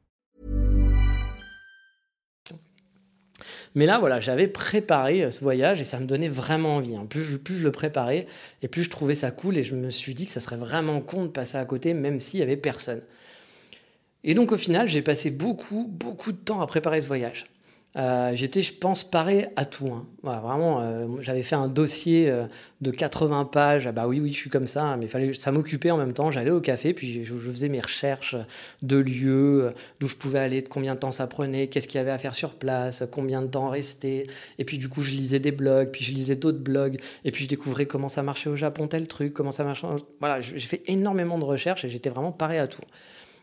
[3.74, 6.96] Mais là, voilà, j'avais préparé euh, ce voyage et ça me donnait vraiment envie.
[6.96, 7.06] Hein.
[7.08, 8.26] Plus, plus je le préparais
[8.62, 11.00] et plus je trouvais ça cool et je me suis dit que ça serait vraiment
[11.00, 13.00] con de passer à côté même s'il y avait personne.
[14.24, 17.44] Et donc au final, j'ai passé beaucoup, beaucoup de temps à préparer ce voyage.
[17.96, 19.88] Euh, j'étais, je pense, paré à tout.
[19.88, 20.06] Hein.
[20.22, 22.44] vraiment, euh, j'avais fait un dossier euh,
[22.80, 23.88] de 80 pages.
[23.88, 26.30] Ah bah oui, oui, je suis comme ça, mais fallait, ça m'occupait en même temps.
[26.30, 28.36] J'allais au café, puis je, faisais mes recherches
[28.82, 32.00] de lieux, d'où je pouvais aller, de combien de temps ça prenait, qu'est-ce qu'il y
[32.00, 34.28] avait à faire sur place, combien de temps rester.
[34.58, 37.44] Et puis du coup, je lisais des blogs, puis je lisais d'autres blogs, et puis
[37.44, 39.88] je découvrais comment ça marchait au Japon, tel truc, comment ça marchait.
[40.20, 42.82] Voilà, j'ai fait énormément de recherches et j'étais vraiment paré à tout.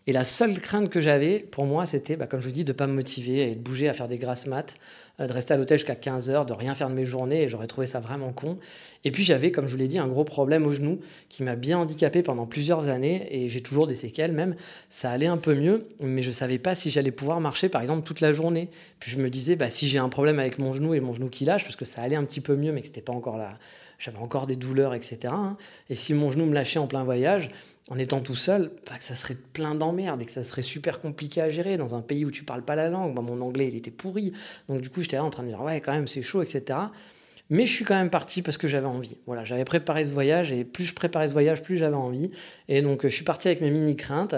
[0.08, 2.72] Et la seule crainte que j'avais, pour moi, c'était, bah, comme je vous dis, de
[2.72, 4.78] ne pas me motiver et de bouger à faire des grasses maths,
[5.20, 7.50] euh, de rester à l'hôtel jusqu'à 15 heures, de rien faire de mes journées, et
[7.50, 8.58] j'aurais trouvé ça vraiment con.
[9.08, 11.56] Et puis j'avais, comme je vous l'ai dit, un gros problème au genou qui m'a
[11.56, 14.54] bien handicapé pendant plusieurs années, et j'ai toujours des séquelles même.
[14.90, 17.80] Ça allait un peu mieux, mais je ne savais pas si j'allais pouvoir marcher, par
[17.80, 18.68] exemple, toute la journée.
[19.00, 21.30] Puis je me disais, bah, si j'ai un problème avec mon genou et mon genou
[21.30, 23.38] qui lâche, parce que ça allait un petit peu mieux, mais que c'était pas encore
[23.38, 23.58] là,
[23.98, 25.20] j'avais encore des douleurs, etc.
[25.28, 25.56] Hein.
[25.90, 27.50] Et si mon genou me lâchait en plein voyage,
[27.90, 31.00] en étant tout seul, bah, que ça serait plein d'emmerdes et que ça serait super
[31.00, 33.16] compliqué à gérer dans un pays où tu parles pas la langue.
[33.16, 34.34] mon anglais, il était pourri.
[34.68, 36.78] Donc, du coup, j'étais là en train de dire, ouais, quand même, c'est chaud, etc.
[37.50, 39.18] Mais je suis quand même parti parce que j'avais envie.
[39.26, 42.32] Voilà, j'avais préparé ce voyage et plus je préparais ce voyage, plus j'avais envie.
[42.68, 44.36] Et donc, je suis parti avec mes mini craintes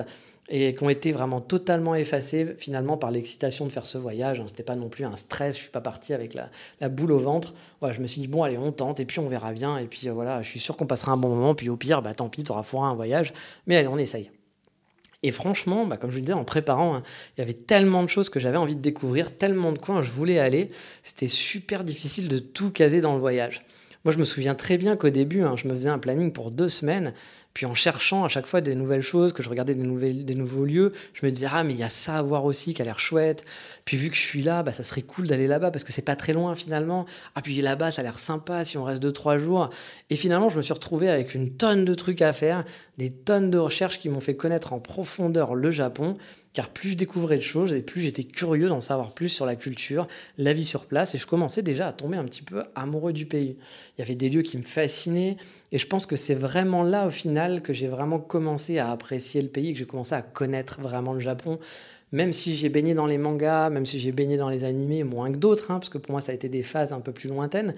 [0.49, 4.39] et qui ont été vraiment totalement effacés finalement par l'excitation de faire ce voyage.
[4.39, 4.45] Hein.
[4.47, 7.53] C'était pas non plus un stress, je suis pas parti avec la, boule au ventre.
[7.79, 9.77] Voilà, je me suis dit, bon, allez, on tente et puis on verra bien.
[9.77, 11.55] Et puis euh, voilà, je suis sûr qu'on passera un bon moment.
[11.55, 13.31] Puis au pire, bah, tant pis, tu auras foiré un voyage.
[13.67, 14.31] Mais allez, on essaye.
[15.21, 17.03] Et franchement, bah, comme je vous disais, en préparant, hein,
[17.38, 20.12] il y avait tellement de choses que j'avais envie de découvrir, tellement de coins je
[20.12, 20.71] voulais aller.
[21.03, 23.62] C'était super difficile de tout caser dans le voyage.
[24.05, 26.51] Moi, je me souviens très bien qu'au début, hein, je me faisais un planning pour
[26.51, 27.13] deux semaines.
[27.53, 30.35] Puis en cherchant à chaque fois des nouvelles choses, que je regardais des, nouvelles, des
[30.35, 32.81] nouveaux lieux, je me disais, ah, mais il y a ça à voir aussi qui
[32.81, 33.43] a l'air chouette.
[33.85, 36.03] Puis vu que je suis là, bah, ça serait cool d'aller là-bas parce que c'est
[36.03, 37.05] pas très loin finalement.
[37.35, 39.69] Ah, puis là-bas, ça a l'air sympa si on reste deux, trois jours.
[40.09, 42.63] Et finalement, je me suis retrouvé avec une tonne de trucs à faire,
[42.97, 46.17] des tonnes de recherches qui m'ont fait connaître en profondeur le Japon
[46.53, 49.55] car plus je découvrais de choses et plus j'étais curieux d'en savoir plus sur la
[49.55, 50.07] culture,
[50.38, 53.25] la vie sur place, et je commençais déjà à tomber un petit peu amoureux du
[53.25, 53.57] pays.
[53.97, 55.38] Il y avait des lieux qui me fascinaient,
[55.71, 59.41] et je pense que c'est vraiment là, au final, que j'ai vraiment commencé à apprécier
[59.41, 61.59] le pays, que j'ai commencé à connaître vraiment le Japon.
[62.12, 65.31] Même si j'ai baigné dans les mangas, même si j'ai baigné dans les animés, moins
[65.31, 67.29] que d'autres, hein, parce que pour moi, ça a été des phases un peu plus
[67.29, 67.75] lointaines.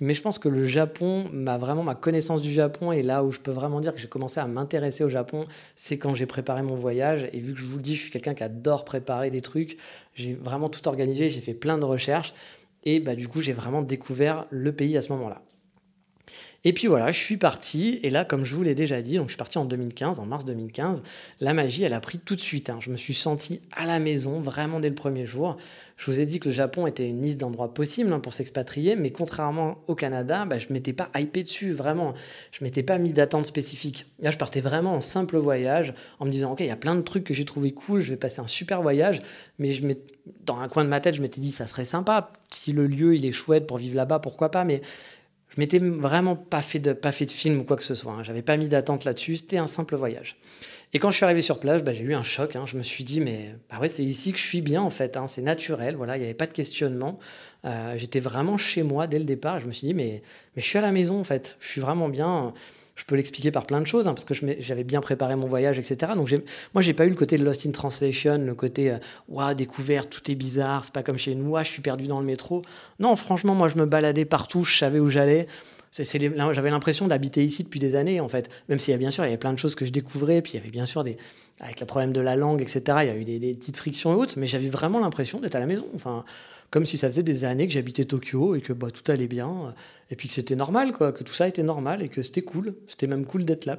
[0.00, 3.30] Mais je pense que le Japon, m'a vraiment ma connaissance du Japon, et là où
[3.30, 5.44] je peux vraiment dire que j'ai commencé à m'intéresser au Japon,
[5.76, 7.28] c'est quand j'ai préparé mon voyage.
[7.32, 9.78] Et vu que je vous le dis, je suis quelqu'un qui adore préparer des trucs,
[10.14, 12.34] j'ai vraiment tout organisé, j'ai fait plein de recherches.
[12.84, 15.42] Et bah, du coup, j'ai vraiment découvert le pays à ce moment-là.
[16.66, 18.00] Et puis voilà, je suis parti.
[18.02, 20.26] Et là, comme je vous l'ai déjà dit, donc je suis parti en 2015, en
[20.26, 21.02] mars 2015.
[21.40, 22.70] La magie, elle a pris tout de suite.
[22.70, 22.78] Hein.
[22.80, 25.58] Je me suis senti à la maison, vraiment dès le premier jour.
[25.96, 28.96] Je vous ai dit que le Japon était une liste d'endroits possibles hein, pour s'expatrier,
[28.96, 32.14] mais contrairement au Canada, bah, je m'étais pas hypé dessus, vraiment.
[32.50, 34.06] Je m'étais pas mis d'attente spécifique.
[34.20, 36.94] Là, je partais vraiment en simple voyage, en me disant, OK, il y a plein
[36.94, 39.20] de trucs que j'ai trouvé cool, je vais passer un super voyage,
[39.58, 39.86] mais je
[40.46, 42.32] dans un coin de ma tête, je m'étais dit, ça serait sympa.
[42.50, 44.80] Si le lieu, il est chouette pour vivre là-bas, pourquoi pas, mais
[45.54, 48.12] je m'étais vraiment pas fait de, pas fait de film ou quoi que ce soit.
[48.12, 48.22] Hein.
[48.24, 49.36] J'avais pas mis d'attente là-dessus.
[49.36, 50.34] C'était un simple voyage.
[50.92, 52.56] Et quand je suis arrivé sur place, bah, j'ai eu un choc.
[52.56, 52.64] Hein.
[52.66, 55.16] Je me suis dit, mais bah c'est ici que je suis bien en fait.
[55.16, 55.26] Hein.
[55.26, 55.94] C'est naturel.
[55.96, 57.18] Voilà, il n'y avait pas de questionnement.
[57.64, 59.60] Euh, j'étais vraiment chez moi dès le départ.
[59.60, 60.22] Je me suis dit, mais,
[60.56, 61.56] mais je suis à la maison en fait.
[61.60, 62.52] Je suis vraiment bien
[62.94, 65.78] je peux l'expliquer par plein de choses, hein, parce que j'avais bien préparé mon voyage,
[65.78, 66.12] etc.
[66.14, 66.32] Donc
[66.74, 70.30] moi, j'ai pas eu le côté de Lost in Translation, le côté euh, découvert, tout
[70.30, 72.62] est bizarre, c'est pas comme chez nous, je suis perdu dans le métro.
[73.00, 75.46] Non, franchement, moi, je me baladais partout, je savais où j'allais.
[75.96, 78.50] J'avais l'impression d'habiter ici depuis des années, en fait.
[78.68, 80.42] Même s'il y a bien sûr, il y avait plein de choses que je découvrais,
[80.42, 81.16] puis il y avait bien sûr des,
[81.60, 82.98] avec le problème de la langue, etc.
[83.02, 85.54] Il y a eu des, des petites frictions et autres, mais j'avais vraiment l'impression d'être
[85.54, 85.86] à la maison.
[85.94, 86.24] Enfin,
[86.74, 89.72] comme si ça faisait des années que j'habitais Tokyo et que bah, tout allait bien,
[90.10, 92.74] et puis que c'était normal, que tout ça était normal et que c'était cool.
[92.88, 93.78] C'était même cool d'être là.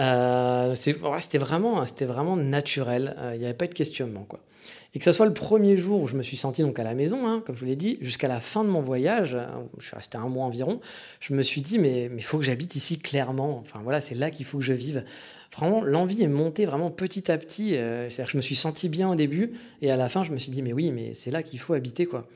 [0.00, 3.14] Euh, c'était vraiment, vraiment naturel.
[3.16, 4.40] Euh, il n'y avait pas de questionnement, quoi.
[4.92, 6.94] Et que ce soit le premier jour où je me suis senti donc à la
[6.94, 9.46] maison, hein, comme je vous l'ai dit, jusqu'à la fin de mon voyage, euh,
[9.78, 10.80] je suis resté un mois environ,
[11.20, 13.58] je me suis dit mais il faut que j'habite ici clairement.
[13.58, 15.04] Enfin voilà, c'est là qu'il faut que je vive.
[15.56, 17.74] Vraiment, l'envie est montée vraiment petit à petit.
[17.74, 20.38] Euh, que je me suis senti bien au début et à la fin, je me
[20.38, 22.26] suis dit mais oui, mais c'est là qu'il faut habiter quoi.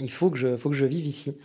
[0.00, 1.36] Il faut que je, faut que je vive ici.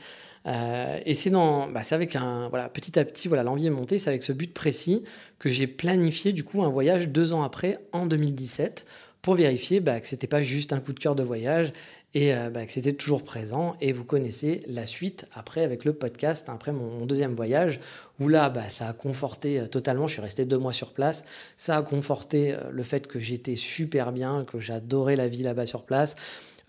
[0.47, 3.71] Euh, et c'est dans, bah, c'est avec un, voilà, petit à petit, voilà, l'envie est
[3.71, 3.99] montée.
[3.99, 5.03] C'est avec ce but précis
[5.39, 8.85] que j'ai planifié du coup un voyage deux ans après, en 2017,
[9.21, 11.73] pour vérifier bah, que c'était pas juste un coup de cœur de voyage
[12.13, 13.75] et euh, bah, que c'était toujours présent.
[13.81, 17.79] Et vous connaissez la suite après avec le podcast, après mon, deuxième voyage,
[18.19, 21.25] où là, bah, ça a conforté euh, totalement, je suis resté deux mois sur place,
[21.57, 25.85] ça a conforté le fait que j'étais super bien, que j'adorais la vie là-bas sur
[25.85, 26.15] place.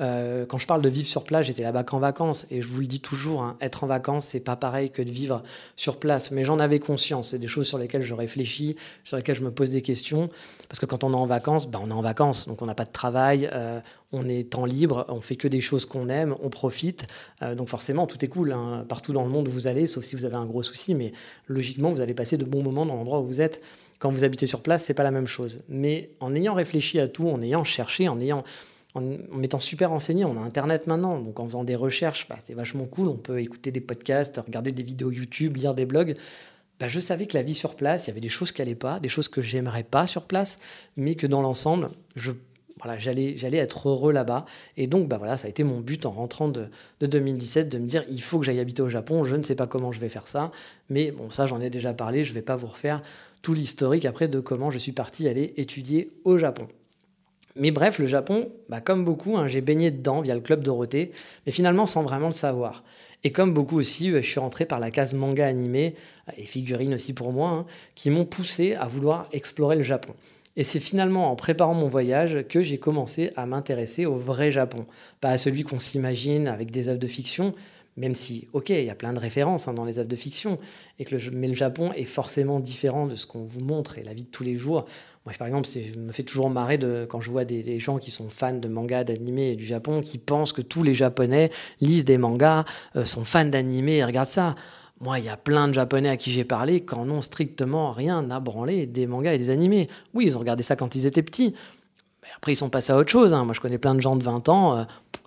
[0.03, 2.47] Euh, quand je parle de vivre sur place, j'étais là-bas qu'en vacances.
[2.51, 5.11] Et je vous le dis toujours, hein, être en vacances, c'est pas pareil que de
[5.11, 5.43] vivre
[5.77, 6.31] sur place.
[6.31, 7.31] Mais j'en avais conscience.
[7.31, 10.29] C'est des choses sur lesquelles je réfléchis, sur lesquelles je me pose des questions.
[10.69, 12.49] Parce que quand on est en vacances, bah, on est en vacances.
[12.49, 13.81] Donc on n'a pas de travail, euh,
[14.13, 17.07] on est temps libre, on fait que des choses qu'on aime, on profite.
[17.43, 18.53] Euh, donc forcément, tout est cool.
[18.53, 18.85] Hein.
[18.89, 20.95] Partout dans le monde où vous allez, sauf si vous avez un gros souci.
[20.95, 21.13] Mais
[21.47, 23.63] logiquement, vous allez passer de bons moments dans l'endroit où vous êtes.
[23.99, 25.63] Quand vous habitez sur place, c'est pas la même chose.
[25.69, 28.43] Mais en ayant réfléchi à tout, en ayant cherché, en ayant
[28.95, 32.55] en, m'étant super renseigné, on a Internet maintenant, donc en faisant des recherches, bah, c'est
[32.55, 36.15] vachement cool, on peut écouter des podcasts, regarder des vidéos YouTube, lire des blogs.
[36.79, 38.75] Bah, je savais que la vie sur place, il y avait des choses qui n'allaient
[38.75, 40.59] pas, des choses que j'aimerais pas sur place,
[40.97, 41.89] mais que dans l'ensemble,
[42.83, 44.45] voilà, j'allais, j'allais être heureux là-bas.
[44.77, 46.67] Et donc, bah voilà, ça a été mon but en rentrant de,
[47.01, 49.23] de 2017 de me dire il faut que j'aille habiter au Japon.
[49.23, 50.51] Je ne sais pas comment je vais faire ça,
[50.91, 52.25] mais bon, ça, j'en ai déjà parlé.
[52.25, 53.03] Je ne vais pas vous refaire
[53.41, 56.67] tout l'historique après de comment je suis parti aller étudier au Japon.
[57.57, 61.13] Mais bref, le Japon, bah, comme beaucoup, hein, j'ai baigné dedans via le club Dorothée,
[61.45, 62.83] mais finalement sans vraiment le savoir.
[63.25, 65.95] Et comme beaucoup aussi, euh, je suis rentré par la case manga animé,
[66.29, 70.15] euh, et figurines aussi pour moi, hein, qui m'ont poussé à vouloir explorer le Japon.
[70.57, 74.87] Et c'est finalement en préparant mon voyage que j'ai commencé à m'intéresser au vrai Japon,
[75.21, 77.53] pas à celui qu'on s'imagine avec des œuvres de fiction,
[77.97, 80.57] même si, ok, il y a plein de références hein, dans les œuvres de fiction,
[80.99, 84.03] et que le, mais le Japon est forcément différent de ce qu'on vous montre et
[84.03, 84.87] la vie de tous les jours.
[85.25, 88.11] Moi, par exemple, je me fait toujours marrer de, quand je vois des, gens qui
[88.11, 92.05] sont fans de mangas, d'animés et du Japon, qui pensent que tous les Japonais lisent
[92.05, 92.65] des mangas,
[92.97, 94.55] euh, sont fans d'animés et regardent ça.
[95.01, 98.31] Moi, il y a plein de Japonais à qui j'ai parlé qui n'ont strictement rien
[98.31, 99.89] à branler des mangas et des animés.
[100.15, 101.55] Oui, ils ont regardé ça quand ils étaient petits.
[102.23, 103.35] Mais après, ils sont passés à autre chose.
[103.35, 103.45] Hein.
[103.45, 104.79] Moi, je connais plein de gens de 20 ans.
[104.79, 104.85] Euh,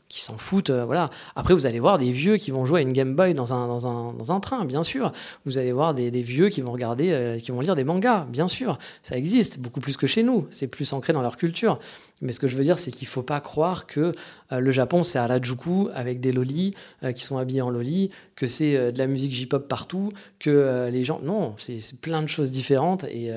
[0.07, 0.69] qui s'en foutent.
[0.69, 1.09] Euh, voilà.
[1.35, 3.67] Après, vous allez voir des vieux qui vont jouer à une Game Boy dans un,
[3.67, 5.11] dans un, dans un train, bien sûr.
[5.45, 8.47] Vous allez voir des, vieux qui vont regarder, euh, qui vont lire des mangas, bien
[8.47, 8.77] sûr.
[9.01, 10.47] Ça existe, beaucoup plus que chez nous.
[10.49, 11.79] C'est plus ancré dans leur culture.
[12.21, 14.13] Mais ce que je veux dire, c'est qu'il ne faut pas croire que
[14.51, 16.73] euh, le Japon, c'est à la Juku avec des lolis
[17.13, 21.19] qui sont habillés en loli, que c'est de la musique J-pop partout, que les gens.
[21.21, 23.03] Non, c'est plein de choses différentes.
[23.05, 23.29] Et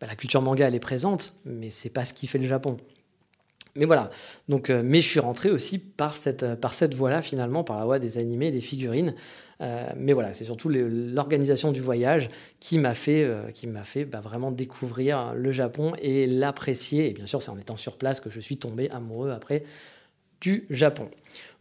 [0.00, 2.76] bah, la culture manga, elle est présente, mais c'est pas ce qui fait le Japon.
[3.76, 4.10] Mais voilà.
[4.48, 7.84] Donc, euh, mais je suis rentré aussi par cette, euh, par voie-là, finalement, par la
[7.84, 9.14] voie des animés des figurines.
[9.60, 12.28] Euh, mais voilà, c'est surtout l'organisation du voyage
[12.60, 17.10] qui m'a fait, qui fait bah, vraiment découvrir le Japon et l'apprécier.
[17.10, 19.64] Et bien sûr, c'est en étant sur place que je suis tombé amoureux après
[20.40, 21.08] du Japon.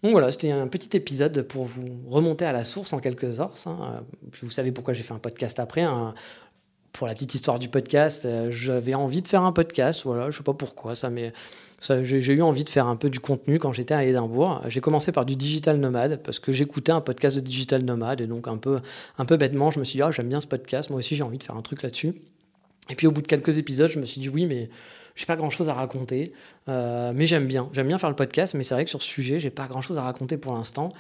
[0.02, 3.54] Donc voilà, c'était un petit épisode pour vous remonter à la source en quelques heures.
[3.66, 4.04] Hein.
[4.42, 5.86] Vous savez pourquoi j'ai fait un podcast après.
[6.94, 10.04] Pour la petite histoire du podcast, j'avais envie de faire un podcast.
[10.06, 11.34] Voilà, je sais pas pourquoi, ça mais
[12.02, 14.62] j'ai eu envie de faire un peu du contenu quand j'étais à Édimbourg.
[14.68, 18.28] J'ai commencé par du digital nomade parce que j'écoutais un podcast de digital nomade et
[18.28, 18.80] donc un peu,
[19.18, 21.24] un peu bêtement, je me suis dit, ah, j'aime bien ce podcast, moi aussi j'ai
[21.24, 22.14] envie de faire un truc là-dessus.
[22.90, 24.70] Et puis au bout de quelques épisodes, je me suis dit, oui, mais
[25.16, 26.34] j'ai pas grand chose à raconter,
[26.70, 27.70] euh, mais j'aime bien.
[27.74, 29.82] J'aime bien faire le podcast, mais c'est vrai que sur ce sujet, j'ai pas grand
[29.82, 30.92] chose à raconter pour l'instant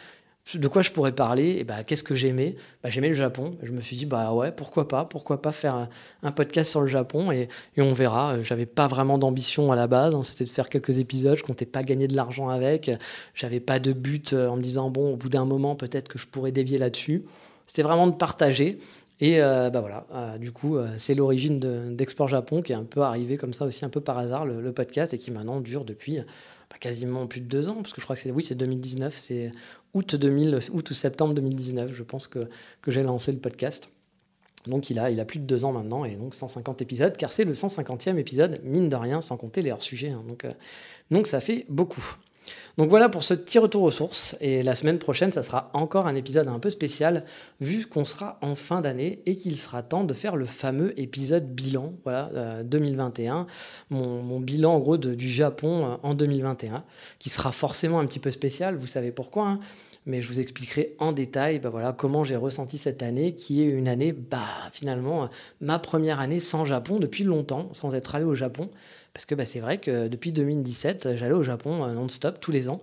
[0.55, 2.55] de quoi je pourrais parler et bah, qu'est-ce que j'aimais?
[2.83, 3.57] Bah, J'aimais le Japon.
[3.63, 5.05] Je me suis dit, bah ouais, pourquoi pas?
[5.05, 5.87] Pourquoi pas faire
[6.21, 7.31] un, podcast sur le Japon?
[7.31, 8.41] Et, on verra.
[8.41, 10.13] J'avais pas vraiment d'ambition à la base.
[10.13, 10.21] Hein.
[10.21, 11.37] C'était de faire quelques épisodes.
[11.37, 12.91] Je comptais pas gagner de l'argent avec.
[13.33, 16.19] J'avais pas de but euh, en me disant, bon, au bout d'un moment, peut-être que
[16.19, 17.23] je pourrais dévier là-dessus.
[17.65, 18.79] C'était vraiment de partager.
[19.23, 21.57] Et euh, bah voilà, euh, du coup, c'est l'origine
[21.95, 24.73] d'Explore Japon qui est un peu arrivé comme ça aussi, un peu par hasard, le,
[24.73, 28.05] podcast, et qui maintenant dure depuis bah, quasiment plus de deux ans, parce que je
[28.05, 29.53] crois que c'est oui, c'est 2019, c'est
[29.93, 32.49] août, 2000, août ou septembre 2019, je pense que,
[32.81, 33.87] que j'ai lancé le podcast.
[34.67, 37.31] Donc il a, il a plus de deux ans maintenant, et donc 150 épisodes, car
[37.31, 40.09] c'est le 150e épisode, mine de rien, sans compter les hors-sujets.
[40.09, 40.25] Hein.
[40.27, 40.51] donc, euh,
[41.11, 42.03] donc ça fait beaucoup.
[42.77, 44.35] Donc voilà pour ce petit retour aux sources.
[44.41, 47.23] Et la semaine prochaine, ça sera encore un épisode un peu spécial,
[47.61, 51.47] vu qu'on sera en fin d'année et qu'il sera temps de faire le fameux épisode
[51.53, 53.41] bilan, voilà, 2021.
[53.41, 53.43] Euh,
[53.91, 56.83] mon, bilan en gros du Japon euh, en 2021,
[57.19, 59.47] qui sera forcément un petit peu spécial, vous savez pourquoi.
[59.47, 59.59] Hein.
[60.05, 63.69] mais je vous expliquerai en détail bah voilà, comment j'ai ressenti cette année, qui est
[63.69, 64.39] une année, bah,
[64.71, 65.29] finalement,
[65.61, 68.69] ma première année sans Japon depuis longtemps, sans être allé au Japon.
[69.13, 72.67] Parce que bah, c'est vrai que depuis 2017, j'allais au Japon euh, non-stop tous les
[72.67, 72.79] ans.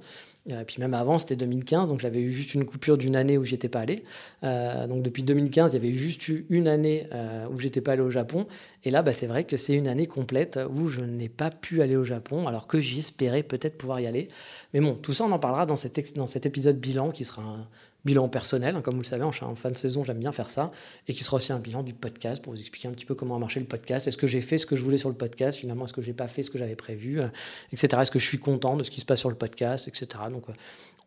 [0.47, 3.37] Et euh, puis même avant, c'était 2015, donc j'avais eu juste une coupure d'une année
[3.37, 4.05] où j'étais pas allé.
[4.45, 7.09] Euh, donc depuis 2015, il y avait juste eu une année
[7.53, 8.47] où j'étais pas allé au Japon.
[8.85, 11.83] Et là, bah, c'est vrai que c'est une année complète où je n'ai pas pu
[11.83, 14.29] aller au Japon, alors que j'espérais peut-être pouvoir y aller.
[14.73, 15.99] Mais bon, tout ça, on en parlera dans cet,
[16.47, 17.59] épisode bilan qui sera
[18.05, 20.71] bilan personnel, hein, comme vous le savez, en, fin de saison, j'aime bien faire ça,
[21.09, 23.37] et qui sera aussi un bilan du podcast pour vous expliquer un petit peu comment
[23.37, 24.09] a marché le podcast.
[24.09, 26.13] Est-ce que j'ai fait ce que je voulais sur le podcast Finalement, est-ce que j'ai
[26.13, 27.27] pas fait ce que j'avais prévu, euh,
[27.73, 28.03] etc.
[28.03, 30.07] Est-ce que je suis content de ce qui se passe sur le podcast, etc.
[30.31, 30.53] Donc, euh,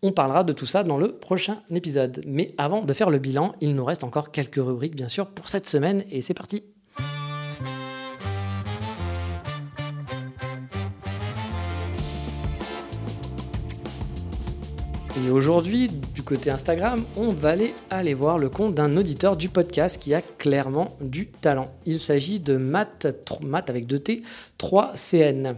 [0.01, 2.21] on parlera de tout ça dans le prochain épisode.
[2.27, 5.47] Mais avant de faire le bilan, il nous reste encore quelques rubriques, bien sûr, pour
[5.47, 6.63] cette semaine, et c'est parti.
[15.15, 19.47] Et aujourd'hui, du côté Instagram, on va aller, aller voir le compte d'un auditeur du
[19.47, 21.71] podcast qui a clairement du talent.
[21.85, 23.05] Il s'agit de Matt,
[23.43, 24.23] Matt avec 2T,
[24.57, 25.55] 3CN.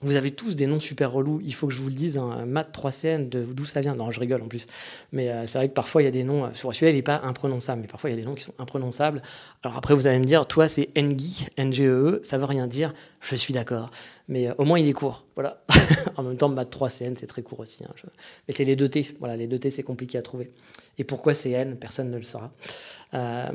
[0.00, 2.44] Vous avez tous des noms super relous, il faut que je vous le dise, hein.
[2.46, 3.96] Matt 3CN, d'où ça vient?
[3.96, 4.66] Non, je rigole en plus.
[5.12, 6.96] Mais euh, c'est vrai que parfois il y a des noms, euh, sur celui-là il
[6.96, 9.22] n'est pas imprononçable, mais parfois il y a des noms qui sont imprononçables.
[9.64, 13.34] Alors après vous allez me dire, toi c'est Ngi, N-G-E-E, ça veut rien dire, je
[13.34, 13.90] suis d'accord.
[14.28, 15.64] Mais euh, au moins il est court, voilà.
[16.16, 17.82] en même temps, Matt 3CN c'est très court aussi.
[17.84, 17.92] Hein,
[18.46, 20.48] mais c'est les deux T, voilà, les deux T c'est compliqué à trouver.
[20.98, 22.52] Et pourquoi CN Personne ne le saura.
[23.14, 23.48] Euh,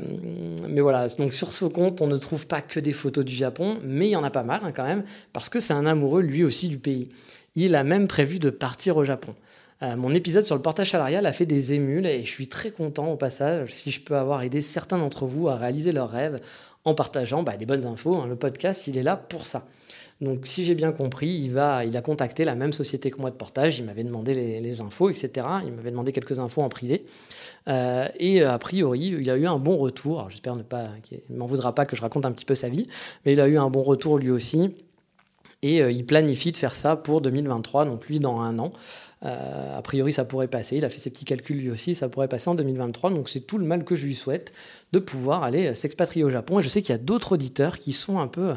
[0.68, 3.78] mais voilà, donc sur ce compte, on ne trouve pas que des photos du Japon,
[3.84, 6.22] mais il y en a pas mal hein, quand même, parce que c'est un amoureux
[6.22, 7.08] lui aussi du pays.
[7.54, 9.34] Il a même prévu de partir au Japon.
[9.82, 12.70] Euh, mon épisode sur le portage salarial a fait des émules et je suis très
[12.70, 16.40] content au passage si je peux avoir aidé certains d'entre vous à réaliser leurs rêves
[16.84, 18.16] en partageant bah, des bonnes infos.
[18.16, 18.26] Hein.
[18.28, 19.66] Le podcast, il est là pour ça.
[20.20, 23.78] Donc, si j'ai bien compris, il, a contacté la même société que moi de portage.
[23.78, 25.46] Il m'avait demandé les, infos, etc.
[25.66, 27.04] Il m'avait demandé quelques infos en privé.
[27.68, 30.28] Euh, et euh, a priori, il a eu un bon retour.
[30.30, 30.88] J'espère ne pas,
[31.30, 32.86] m'en voudra pas que je raconte un petit peu sa vie,
[33.24, 34.74] mais il a eu un bon retour lui aussi.
[35.62, 38.70] Et euh, il planifie de faire ça pour 2023, donc lui dans un an.
[39.22, 40.76] a priori, ça pourrait passer.
[40.76, 43.10] Il a fait ses petits calculs lui aussi, ça pourrait passer en 2023.
[43.10, 44.52] Donc c'est tout le mal que je lui souhaite
[44.92, 46.60] de pouvoir aller s'expatrier au Japon.
[46.60, 48.52] Et je sais qu'il y a d'autres auditeurs qui sont un peu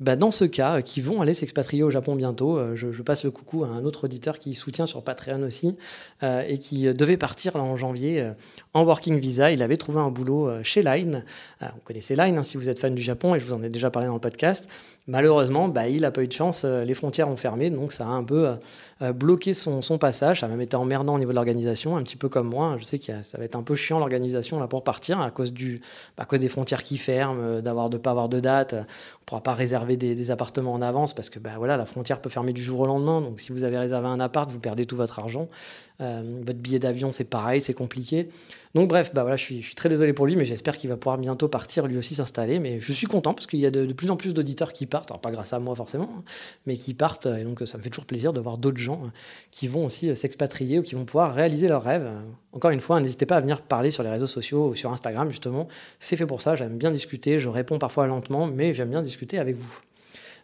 [0.00, 2.56] bah, dans ce cas, euh, qui vont aller s'expatrier au Japon bientôt.
[2.56, 5.76] Euh, je, passe le coucou à un autre auditeur qui soutient sur Patreon aussi
[6.22, 8.30] euh, et qui devait partir en janvier
[8.72, 9.50] en working visa.
[9.50, 11.24] Il avait trouvé un boulot chez Line.
[11.60, 13.68] vous connaissez Line hein, si vous êtes fan du Japon et je vous en ai
[13.68, 14.68] déjà parlé dans le podcast.
[15.06, 18.04] Malheureusement, bah, il n'a pas eu de chance, euh, les frontières ont fermé, donc ça
[18.04, 18.52] a un peu euh,
[19.00, 22.16] euh, bloqué son, passage, ça a même été emmerdant au niveau de l'organisation, un petit
[22.16, 22.76] peu comme moi.
[22.78, 25.52] Je sais que ça va être un peu chiant l'organisation là pour partir à cause,
[25.52, 25.80] du,
[26.18, 28.74] à cause des frontières qui ferment, d'avoir de pas avoir de date.
[28.74, 28.84] On ne
[29.24, 32.52] pourra pas réserver des, appartements en avance parce que bah, voilà, la frontière peut fermer
[32.52, 33.22] du jour au lendemain.
[33.22, 35.48] Donc si vous avez réservé un appart, vous perdez tout votre argent.
[36.00, 38.28] Votre billet d'avion, c'est pareil, c'est compliqué.
[38.74, 41.18] Donc bref, bah voilà, je suis, très désolé pour lui, mais j'espère qu'il va pouvoir
[41.18, 42.60] bientôt partir, lui aussi s'installer.
[42.60, 45.10] Mais je suis content parce qu'il y a de, plus en plus d'auditeurs qui partent,
[45.10, 46.22] alors pas grâce à moi forcément, hein,
[46.66, 47.26] mais qui partent.
[47.26, 49.12] Et donc ça me fait toujours plaisir de voir d'autres gens hein,
[49.50, 52.08] qui vont aussi euh, s'expatrier ou qui vont pouvoir réaliser leurs rêves.
[52.52, 55.28] Encore une fois, n'hésitez pas à venir parler sur les réseaux sociaux ou sur Instagram
[55.30, 55.66] justement.
[55.98, 59.38] C'est fait pour ça, j'aime bien discuter, je réponds parfois lentement, mais j'aime bien discuter
[59.38, 59.80] avec vous.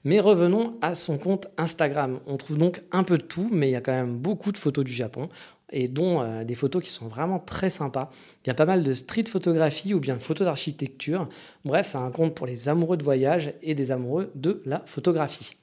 [0.06, 2.20] Mais revenons à son compte Instagram.
[2.28, 4.56] On trouve donc un peu de tout, mais il y a quand même beaucoup de
[4.56, 5.28] photos du Japon.
[5.72, 8.08] et dont euh, des photos qui sont vraiment très sympas.
[8.44, 11.28] Il y a pas mal de street photographie ou bien de photos d'architecture.
[11.64, 15.56] Bref, c'est un compte pour les amoureux de voyage et des amoureux de la photographie.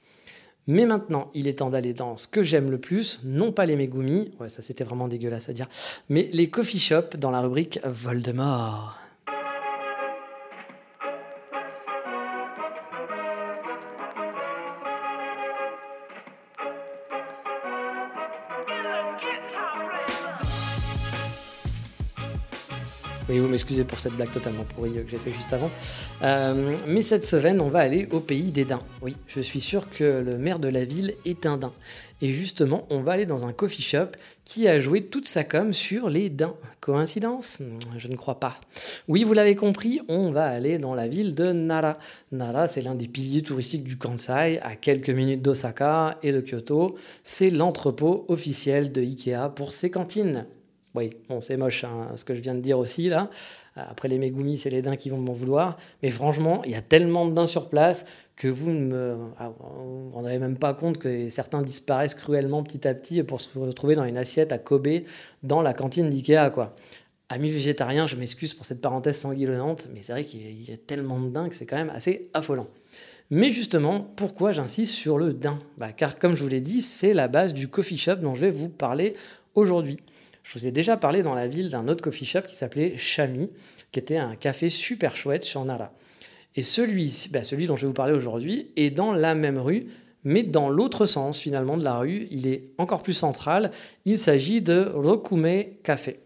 [0.66, 3.76] Mais maintenant, il est temps d'aller dans ce que j'aime le plus, non pas les
[3.76, 5.68] Megumi, ouais, ça c'était vraiment dégueulasse à dire,
[6.10, 9.03] mais les coffee shops dans la rubrique Voldemort.
[23.34, 25.68] Oui, vous m'excusez pour cette blague totalement pourrie que j'ai fait juste avant.
[26.22, 28.84] Euh, mais cette semaine, on va aller au pays des daims.
[29.02, 31.72] Oui, je suis sûr que le maire de la ville est un daim.
[32.22, 34.10] Et justement, on va aller dans un coffee shop
[34.44, 36.54] qui a joué toute sa com sur les daims.
[36.78, 37.58] Coïncidence
[37.98, 38.60] Je ne crois pas.
[39.08, 41.98] Oui, vous l'avez compris, on va aller dans la ville de Nara.
[42.30, 46.96] Nara, c'est l'un des piliers touristiques du Kansai, à quelques minutes d'Osaka et de Kyoto.
[47.24, 50.46] C'est l'entrepôt officiel de Ikea pour ses cantines.
[50.94, 53.28] Oui, bon, c'est moche hein, ce que je viens de dire aussi là.
[53.74, 55.76] Après les Megumi, c'est les daims qui vont m'en vouloir.
[56.02, 58.04] Mais franchement, il y a tellement de daims sur place
[58.36, 62.86] que vous ne me ah, vous rendrez même pas compte que certains disparaissent cruellement petit
[62.86, 65.00] à petit pour se retrouver dans une assiette à Kobe
[65.42, 66.52] dans la cantine d'Ikea.
[67.28, 71.18] Amis végétariens, je m'excuse pour cette parenthèse sanguinolente, mais c'est vrai qu'il y a tellement
[71.18, 72.68] de daims que c'est quand même assez affolant.
[73.30, 75.58] Mais justement, pourquoi j'insiste sur le daim?
[75.78, 78.42] Bah, Car comme je vous l'ai dit, c'est la base du coffee shop dont je
[78.42, 79.14] vais vous parler
[79.54, 79.98] aujourd'hui.
[80.44, 83.50] Je vous ai déjà parlé dans la ville d'un autre coffee shop qui s'appelait Chami,
[83.90, 85.92] qui était un café super chouette sur Nara.
[86.54, 89.86] Et celui, bah, celui dont je vais vous parler aujourd'hui est dans la même rue,
[90.22, 92.28] mais dans l'autre sens finalement de la rue.
[92.30, 93.70] Il est encore plus central.
[94.04, 96.20] Il s'agit de Rokume Café.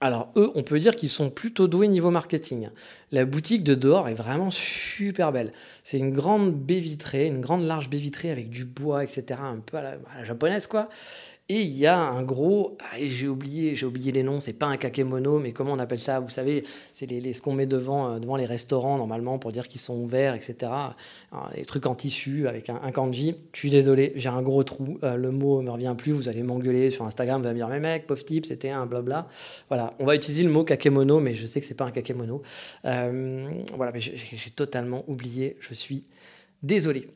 [0.00, 2.68] Alors eux, on peut dire qu'ils sont plutôt doués niveau marketing.
[3.10, 5.52] La boutique de dehors est vraiment super belle.
[5.82, 9.40] C'est une grande baie vitrée, une grande large baie vitrée avec du bois, etc.
[9.42, 10.88] Un peu à la japonaise quoi.
[11.50, 14.66] Et il y a un gros, ah, j'ai oublié, j'ai oublié les noms, c'est pas
[14.66, 16.20] un kakemono, mais comment on appelle ça?
[16.20, 19.66] Vous savez, c'est les, ce qu'on met devant, euh, devant les restaurants normalement pour dire
[19.66, 20.70] qu'ils sont ouverts, etc.
[21.54, 23.34] des trucs en tissu avec un, kanji.
[23.54, 26.12] Je suis désolé, j'ai un gros trou, euh, le mot me revient plus.
[26.12, 28.84] Vous allez m'engueuler sur Instagram, vous allez me dire mais mec, pauvre type, c'était un
[28.84, 29.26] blabla.
[29.68, 32.42] Voilà, on va utiliser le mot kakemono, mais je sais que c'est pas un kakemono.
[32.84, 35.56] Euh, voilà, mais j'ai totalement oublié.
[35.60, 36.04] Je suis
[36.62, 37.06] désolé.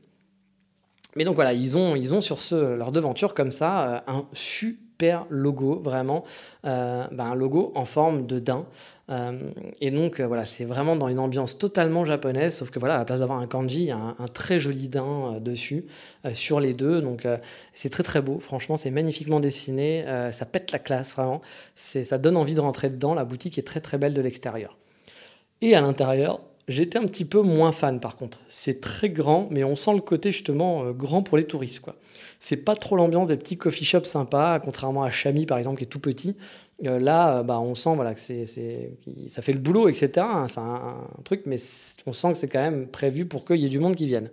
[1.17, 5.27] Mais donc voilà, ils ont, ils ont sur leur devanture comme ça euh, un super
[5.31, 6.23] logo, vraiment,
[6.63, 8.67] ben, un logo en forme de daim.
[9.11, 9.51] Euh,
[9.81, 13.05] et donc voilà, c'est vraiment dans une ambiance totalement japonaise, sauf que voilà, à la
[13.05, 15.85] place d'avoir un kanji, il y a un, très joli daim dessus,
[16.33, 17.01] sur les deux.
[17.01, 17.27] Donc
[17.75, 21.41] c'est très très beau, franchement, c'est magnifiquement dessiné, ça pète la classe vraiment.
[21.75, 24.79] Ça donne envie de rentrer dedans, la boutique est très très belle de l'extérieur.
[25.63, 28.41] Et à l'intérieur, J'étais un petit peu moins fan par contre.
[28.47, 31.81] C'est très grand, mais on sent le côté justement euh, grand pour les touristes.
[31.81, 31.97] quoi.
[32.39, 35.85] C'est pas trop l'ambiance des petits coffee shops sympas, contrairement à Chami par exemple qui
[35.85, 36.37] est tout petit.
[36.85, 38.45] Euh, là, euh, bah, on sent voilà, que c'est,
[39.27, 40.11] ça fait le boulot, etc.
[40.19, 41.57] Hein, c'est un, truc, mais
[42.07, 44.31] on sent que c'est quand même prévu pour qu'il y ait du monde qui vienne.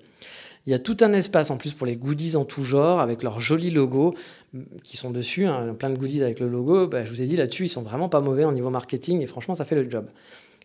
[0.68, 3.24] Il y a tout un espace en plus pour les goodies en tout genre, avec
[3.24, 4.14] leurs jolis logos
[4.84, 6.86] qui sont dessus, hein, plein de goodies avec le logo.
[6.86, 9.28] Bah, je vous ai dit là-dessus, ils sont vraiment pas mauvais au niveau marketing et
[9.28, 10.06] franchement, ça fait le job.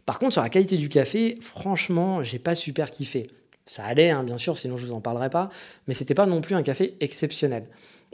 [0.06, 3.26] Par contre, sur la qualité du café, franchement, j'ai pas super kiffé.
[3.66, 5.48] Ça allait, hein, bien sûr, sinon je vous en parlerai pas,
[5.86, 7.66] mais c'était pas non plus un café exceptionnel.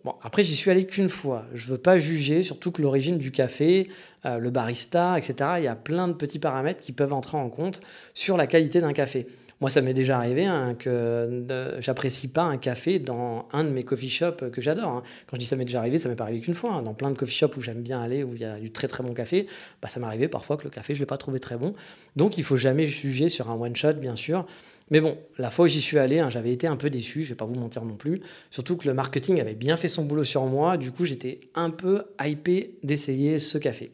[0.04, 1.44] Bon, après, j'y suis allé qu'une fois.
[1.52, 3.90] Je veux pas juger, surtout que l'origine du café,
[4.24, 7.50] euh, le barista, etc., il y a plein de petits paramètres qui peuvent entrer en
[7.50, 7.80] compte
[8.14, 9.26] sur la qualité d'un café.
[9.60, 11.44] Moi, ça m'est déjà arrivé hein, que
[11.80, 14.88] j'apprécie pas un café dans un de mes coffee shops que j'adore.
[14.88, 15.02] Hein.
[15.26, 16.72] Quand je dis ça m'est déjà arrivé, ça m'est pas arrivé qu'une fois.
[16.72, 16.82] Hein.
[16.82, 18.88] Dans plein de coffee shops où j'aime bien aller, où il y a du très
[18.88, 19.46] très bon café,
[19.82, 21.74] bah, ça m'est arrivé parfois que le café, je l'ai pas trouvé très bon.
[22.16, 24.46] Donc, il faut jamais juger sur un one shot, bien sûr.
[24.90, 27.34] Mais bon, la fois où j'y suis allé, j'avais été un peu déçu, je vais
[27.34, 28.22] pas vous mentir non plus.
[28.50, 31.70] Surtout que le marketing avait bien fait son boulot sur moi, du coup j'étais un
[31.70, 33.92] peu hypé d'essayer ce café.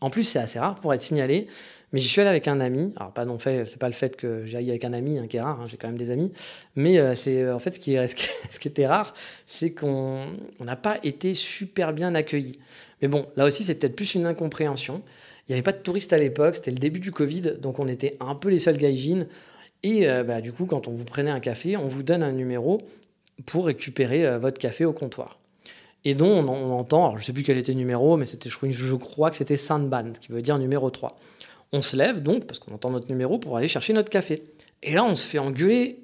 [0.00, 1.48] En plus, c'est assez rare pour être signalé.
[1.92, 2.92] Mais j'y suis allé avec un ami.
[2.96, 5.38] Alors, pas non fait, c'est pas le fait que j'aille avec un ami, hein, qui
[5.38, 6.32] est rare, hein, j'ai quand même des amis.
[6.76, 7.96] Mais euh, c'est euh, en fait ce qui,
[8.66, 9.14] était rare,
[9.46, 10.26] c'est qu'on
[10.60, 12.58] n'a pas été super bien accueillis.
[13.00, 15.02] Mais bon, là aussi, c'est peut-être plus une incompréhension.
[15.48, 17.88] Il n'y avait pas de touristes à l'époque, c'était le début du Covid, donc on
[17.88, 19.26] était un peu les seuls gaijins.
[19.82, 22.32] Et euh, bah, du coup, quand on vous prenait un café, on vous donne un
[22.32, 22.82] numéro
[23.46, 25.38] pour récupérer votre café au comptoir.
[26.04, 28.50] Et dont on, entend, alors je ne sais plus quel était le numéro, mais c'était,
[28.50, 31.18] je, crois que c'était Sandband, qui veut dire numéro 3.
[31.72, 34.42] On se lève donc, parce qu'on entend notre numéro, pour aller chercher notre café.
[34.82, 36.00] Et là, on se fait engueuler,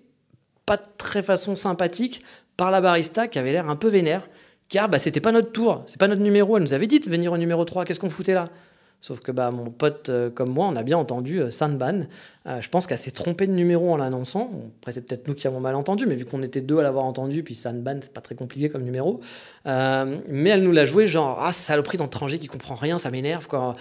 [0.66, 2.22] pas de très façon sympathique,
[2.56, 4.28] par la barista qui avait l'air un peu vénère,
[4.68, 6.56] car bah, c'était pas notre tour, c'est pas notre numéro.
[6.56, 8.50] Elle nous avait dit de venir au numéro 3, qu'est-ce qu'on foutait là?
[9.00, 12.06] Sauf que bah, mon pote euh, comme moi, on a bien entendu euh, Sanban.
[12.46, 14.50] Euh, je pense qu'elle s'est trompée de numéro en l'annonçant.
[14.80, 17.04] après, c'est peut-être nous qui avons mal entendu, mais vu qu'on était deux à l'avoir
[17.04, 19.20] entendu, puis Sanban, c'est pas très compliqué comme numéro.
[19.66, 23.46] mais elle nous l'a joué genre, ah, saloperie d'étranger qui comprend rien, ça m'énerve.
[23.46, 23.76] Quoi.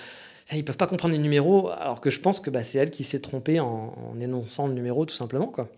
[0.51, 3.03] Ils peuvent pas comprendre les numéros, alors que je pense que bah, c'est elle qui
[3.03, 5.47] s'est trompée en, en, énonçant le numéro, tout simplement.
[5.47, 5.69] quoi.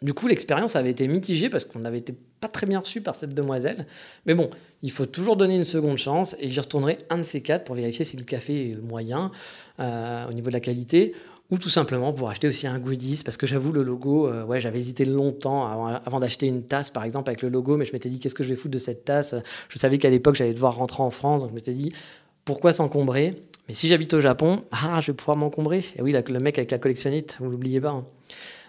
[0.00, 3.16] Du coup, l'expérience avait été mitigée parce qu'on n'avait été pas très bien reçu par
[3.16, 3.86] cette demoiselle.
[4.26, 4.48] Mais bon,
[4.82, 7.74] il faut toujours donner une seconde chance et j'y retournerai un de ces quatre pour
[7.74, 9.32] vérifier si le café est moyen
[9.80, 11.14] euh, au niveau de la qualité
[11.50, 14.60] ou tout simplement pour acheter aussi un goodies parce que j'avoue le logo euh, ouais
[14.60, 18.10] j'avais hésité longtemps avant, d'acheter une tasse par exemple avec le logo mais je m'étais
[18.10, 19.34] dit qu'est-ce que je vais foutre de cette tasse?
[19.70, 21.90] Je savais qu'à l'époque j'allais devoir rentrer en France donc je m'étais dit
[22.48, 23.34] pourquoi s'encombrer
[23.68, 26.70] mais si j'habite au Japon ah je vais pouvoir m'encombrer et oui le mec avec
[26.70, 28.06] la collectionnite vous l'oubliez pas hein.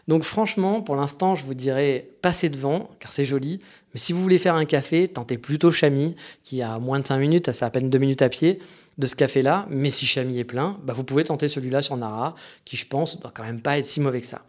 [0.10, 3.60] Donc franchement, pour l'instant, je vous dirais passez devant, car c'est joli.
[3.94, 7.20] Mais si vous voulez faire un café, tentez plutôt Chami, qui a moins de 5
[7.20, 8.60] minutes, c'est à peine 2 minutes à pied
[8.98, 9.68] de ce café-là.
[9.70, 12.34] Mais si Chami est plein, bah vous pouvez tenter celui-là sur Nara,
[12.66, 14.42] qui je pense doit quand même pas être si mauvais que ça.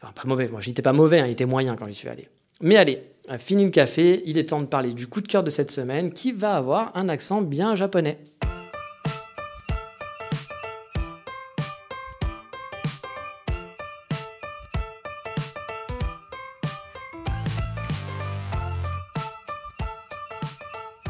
[0.00, 2.28] Enfin, pas mauvais, moi j'étais pas mauvais, hein, il était moyen quand j'y suis allé.
[2.66, 3.02] Mais allez,
[3.40, 6.14] fini le café, il est temps de parler du coup de cœur de cette semaine,
[6.14, 8.16] qui va avoir un accent bien japonais.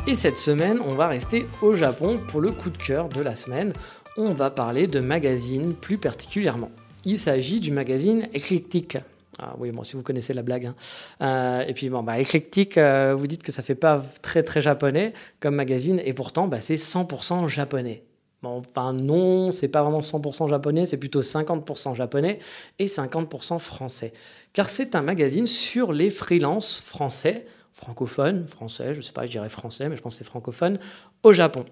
[0.09, 3.37] Et cette semaine, on va rester au Japon pour le coup de cœur de la
[3.37, 3.73] semaine.
[4.17, 6.73] On va parler de magazines plus particulièrement.
[7.05, 8.99] Il s'agit du magazine Eclectic.
[9.39, 10.67] Ah oui, bon, si vous connaissez la blague.
[10.67, 10.75] Hein.
[11.23, 14.63] Euh, et puis, bon, bah, Eclectic, euh, vous dites que ça fait pas très très
[14.63, 18.05] japonais comme magazine, et pourtant, bah, c'est 100% japonais.
[18.43, 22.41] Enfin, non, c'est pas vraiment 100% japonais, c'est plutôt 50% japonais
[22.79, 24.13] et 50% français.
[24.53, 29.49] Car c'est un magazine sur les freelances français francophone, français, je sais pas, je dirais
[29.49, 30.79] français, mais je pense que c'est francophone,
[31.25, 31.65] au Japon.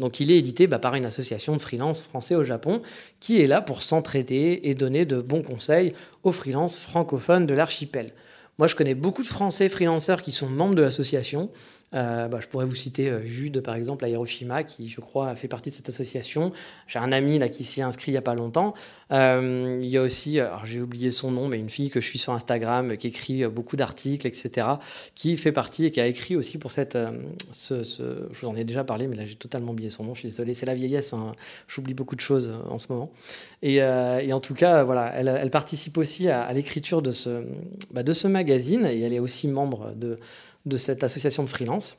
[0.00, 2.82] Donc il est édité bah, par une association de freelance français au Japon
[3.20, 8.06] qui est là pour s'entraider et donner de bons conseils aux freelances francophones de l'archipel.
[8.58, 11.50] Moi, je connais beaucoup de Français freelanceurs qui sont membres de l'association
[11.94, 15.34] euh, bah, je pourrais vous citer euh, Jude, par exemple, à Hiroshima, qui, je crois,
[15.36, 16.52] fait partie de cette association.
[16.86, 18.74] J'ai un ami là, qui s'y est inscrit il n'y a pas longtemps.
[19.12, 22.06] Euh, il y a aussi, alors j'ai oublié son nom, mais une fille que je
[22.06, 24.66] suis sur Instagram, qui écrit beaucoup d'articles, etc.,
[25.14, 26.98] qui fait partie et qui a écrit aussi pour cette...
[27.52, 30.20] Ce, je vous en ai déjà parlé, mais là j'ai totalement oublié son nom, je
[30.20, 31.34] suis désolé, c'est la vieillesse, hein.
[31.68, 33.12] j'oublie beaucoup de choses en ce moment.
[33.62, 37.02] Et, en tout cas, voilà, elle, participe aussi à, l'écriture
[37.90, 40.18] bah, de ce magazine, et elle est aussi membre de
[40.66, 41.98] de cette association de freelance.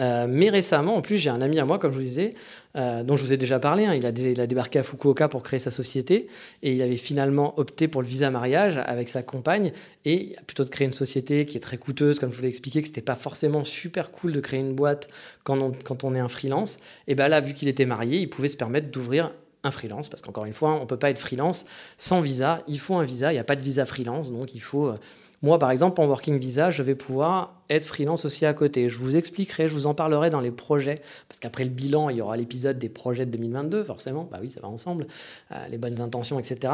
[0.00, 2.30] Euh, mais récemment, en plus, j'ai un ami à moi, comme je vous disais,
[2.76, 3.84] euh, dont je vous ai déjà parlé.
[3.84, 3.94] Hein.
[3.94, 6.26] il, a débarqué à Fukuoka pour créer sa société
[6.62, 9.72] et il avait finalement opté pour le visa mariage avec sa compagne.
[10.04, 12.80] Et plutôt de créer une société qui est très coûteuse, comme je vous l'ai expliqué,
[12.80, 15.08] que c'était pas forcément super cool de créer une boîte
[15.44, 16.78] quand on, quand on est un freelance.
[17.06, 19.30] Et bien là, vu qu'il était marié, il pouvait se permettre d'ouvrir
[19.62, 21.64] un freelance, parce qu'encore une fois, on ne peut pas être freelance
[21.96, 22.62] sans visa.
[22.68, 24.96] Il faut un visa, il n'y a pas de visa freelance, donc il faut euh,
[25.44, 28.88] moi, par exemple, en Working Visa, je vais pouvoir être freelance aussi à côté.
[28.88, 32.16] Je vous expliquerai, je vous en parlerai dans les projets, parce qu'après le bilan, il
[32.16, 34.26] y aura l'épisode des projets de 2022, forcément.
[34.32, 35.06] Bah oui, ça va ensemble,
[35.52, 36.72] euh, les bonnes intentions, etc.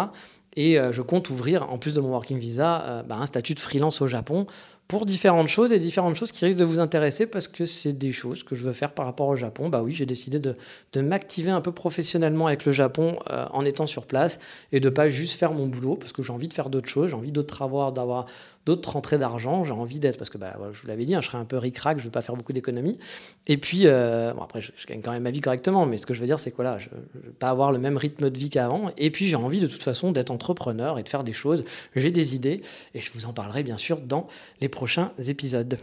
[0.54, 3.54] Et euh, je compte ouvrir, en plus de mon Working Visa, euh, bah, un statut
[3.54, 4.46] de freelance au Japon
[4.90, 8.10] pour différentes choses et différentes choses qui risquent de vous intéresser parce que c'est des
[8.10, 9.68] choses que je veux faire par rapport au Japon.
[9.68, 10.56] Bah oui, j'ai décidé de,
[10.94, 14.40] de m'activer un peu professionnellement avec le Japon euh, en étant sur place
[14.72, 17.10] et de pas juste faire mon boulot parce que j'ai envie de faire d'autres choses,
[17.10, 18.26] j'ai envie d'autres avoir, d'avoir
[18.66, 21.26] d'autres rentrées d'argent, j'ai envie d'être parce que bah, je vous l'avais dit, hein, je
[21.26, 22.98] serais un peu ric-rac, je ne veux pas faire beaucoup d'économies.
[23.46, 26.14] Et puis, euh, bon, après, je, gagne quand même ma vie correctement, mais ce que
[26.14, 28.38] je veux dire, c'est que voilà, je ne veux pas avoir le même rythme de
[28.38, 28.90] vie qu'avant.
[28.98, 31.64] Et puis, j'ai envie de toute façon d'être entrepreneur et de faire des choses.
[31.96, 32.60] J'ai des idées
[32.94, 34.26] et je vous en parlerai bien sûr dans
[34.60, 35.76] les prochains épisodes.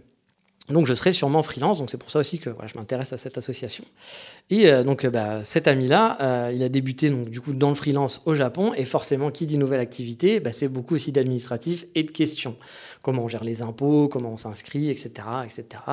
[0.69, 3.37] Donc je serai sûrement freelance, donc c'est pour ça aussi que je m'intéresse à cette
[3.37, 3.83] association.
[4.49, 7.75] Et euh, donc bah, cet ami-là, euh, il a débuté donc, du coup dans le
[7.75, 12.03] freelance au Japon, et forcément qui dit nouvelle activité, bah, c'est beaucoup aussi d'administratif et
[12.03, 12.55] de questions.
[13.03, 15.09] Comment on gère les impôts, comment on s'inscrit, etc.,
[15.45, 15.83] etc.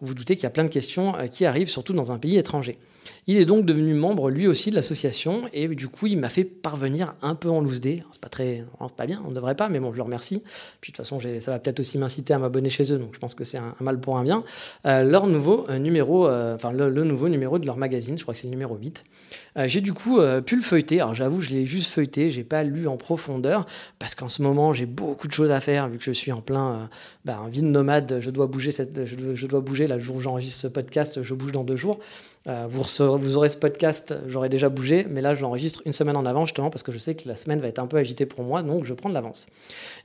[0.00, 2.18] Vous vous doutez qu'il y a plein de questions euh, qui arrivent, surtout dans un
[2.18, 2.78] pays étranger.
[3.26, 6.44] Il est donc devenu membre lui aussi de l'association et du coup il m'a fait
[6.44, 8.02] parvenir un peu en loose day.
[8.12, 8.64] C'est pas très,
[8.96, 10.42] pas bien, on ne devrait pas, mais bon je le remercie.
[10.80, 13.18] Puis de toute façon ça va peut-être aussi m'inciter à m'abonner chez eux, donc je
[13.18, 14.44] pense que c'est un, mal pour un bien.
[14.86, 18.46] Euh, leur nouveau euh, numéro, le, nouveau numéro de leur magazine, je crois que c'est
[18.46, 19.02] le numéro 8.
[19.64, 21.00] j'ai du coup pu le feuilleter.
[21.00, 23.66] Alors j'avoue je l'ai juste feuilleté, j'ai pas lu en profondeur
[23.98, 26.39] parce qu'en ce moment j'ai beaucoup de choses à faire vu que je suis en
[26.40, 26.88] plein
[27.24, 28.18] bah, vie de nomade.
[28.20, 31.64] Je dois bouger je, bouger Là, le jour où j'enregistre ce podcast, je bouge dans
[31.64, 31.98] deux jours.
[32.48, 36.24] Euh, vous, aurez ce podcast, j'aurai déjà bougé, mais là je l'enregistre une semaine en
[36.24, 38.42] avance justement parce que je sais que la semaine va être un peu agitée pour
[38.42, 39.46] moi, donc je prends de l'avance.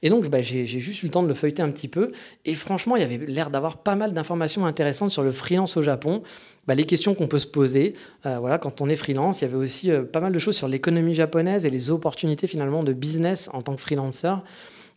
[0.01, 2.11] Et donc bah, j'ai juste eu le temps de le feuilleter un petit peu,
[2.43, 5.81] et franchement il y avait l'air d'avoir pas mal d'informations intéressantes sur le freelance au
[5.81, 6.23] Japon,
[6.67, 7.93] bah, les questions qu'on peut se poser
[8.25, 9.41] euh, voilà, quand on est freelance.
[9.41, 12.47] Il y avait aussi euh, pas mal de choses sur l'économie japonaise et les opportunités
[12.47, 14.43] finalement de business en tant que freelancer.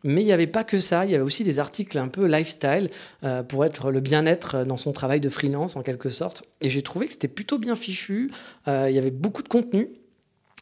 [0.04, 2.26] Mais il n'y avait pas que ça, il y avait aussi des articles un peu
[2.26, 2.88] lifestyle
[3.24, 6.44] euh, pour être le bien-être dans son travail de freelance en quelque sorte.
[6.60, 8.30] Et j'ai trouvé que c'était plutôt bien fichu,
[8.68, 9.88] euh, il y avait beaucoup de contenu.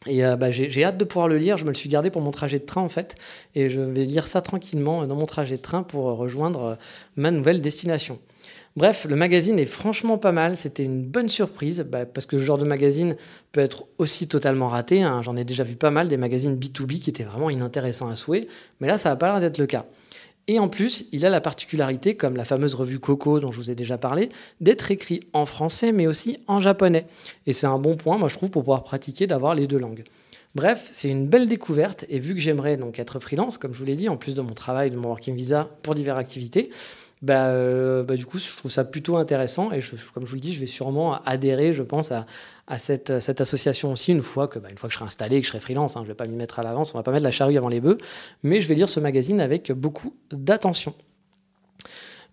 [0.05, 2.21] Et euh, bah, j'ai hâte de pouvoir le lire, je me le suis gardé pour
[2.21, 3.15] mon trajet de train en fait,
[3.55, 6.77] et je vais lire ça tranquillement dans mon trajet de train pour rejoindre
[7.15, 8.19] ma nouvelle destination.
[8.77, 10.55] Bref, le magazine est franchement pas mal.
[10.55, 13.15] C'était une bonne surprise bah, parce que ce genre de magazine
[13.51, 15.01] peut être aussi totalement raté.
[15.01, 15.23] Hein.
[15.23, 18.47] J'en ai déjà vu pas mal des magazines B2B qui étaient vraiment inintéressants à souhait.
[18.79, 19.85] Mais là, ça va pas l'air d'être le cas.
[20.45, 23.71] Et en plus, il a la particularité, comme la fameuse revue Coco dont je vous
[23.71, 24.29] ai déjà parlé,
[24.61, 27.07] d'être écrit en français mais aussi en japonais.
[27.47, 30.03] Et c'est un bon point, moi je trouve, pour pouvoir pratiquer d'avoir les deux langues.
[30.53, 33.85] Bref, c'est une belle découverte et vu que j'aimerais donc être freelance, comme je vous
[33.85, 36.69] l'ai dit, en plus de mon travail, de mon working visa pour diverses activités,
[37.21, 39.79] bah, euh, bah, du coup, je trouve ça plutôt intéressant et
[40.13, 42.25] comme je vous le dis, je vais sûrement adhérer, je pense, à,
[42.77, 45.49] cette, association aussi une fois que, bah, une fois que je serai installé, que je
[45.49, 45.97] serai freelance.
[45.97, 47.57] Hein, je ne vais pas m'y mettre à l'avance, on va pas mettre la charrue
[47.57, 47.97] avant les bœufs,
[48.43, 50.93] mais je vais lire ce magazine avec beaucoup d'attention.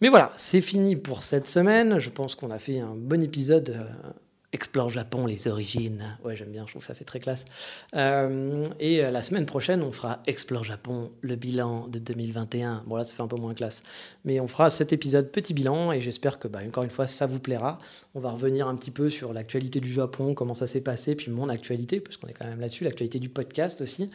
[0.01, 1.99] Mais voilà, c'est fini pour cette semaine.
[1.99, 4.11] Je pense qu'on a fait un bon épisode euh,
[4.55, 6.17] Explore Japon, les origines.
[6.25, 7.45] Ouais, j'aime bien, je trouve que ça fait très classe.
[7.97, 12.85] Euh, et euh, la semaine prochaine, on fera Explore Japon, le bilan de 2021.
[12.87, 13.83] Bon, là, ça fait un peu moins classe.
[14.25, 17.27] Mais on fera cet épisode petit bilan et j'espère que, bah, encore une fois, ça
[17.27, 17.81] vous plaira.
[18.15, 21.33] On va revenir un petit peu sur l'actualité du Japon, comment ça s'est passé, puis
[21.33, 24.09] mon actualité, parce qu'on est quand même là-dessus, l'actualité du podcast aussi.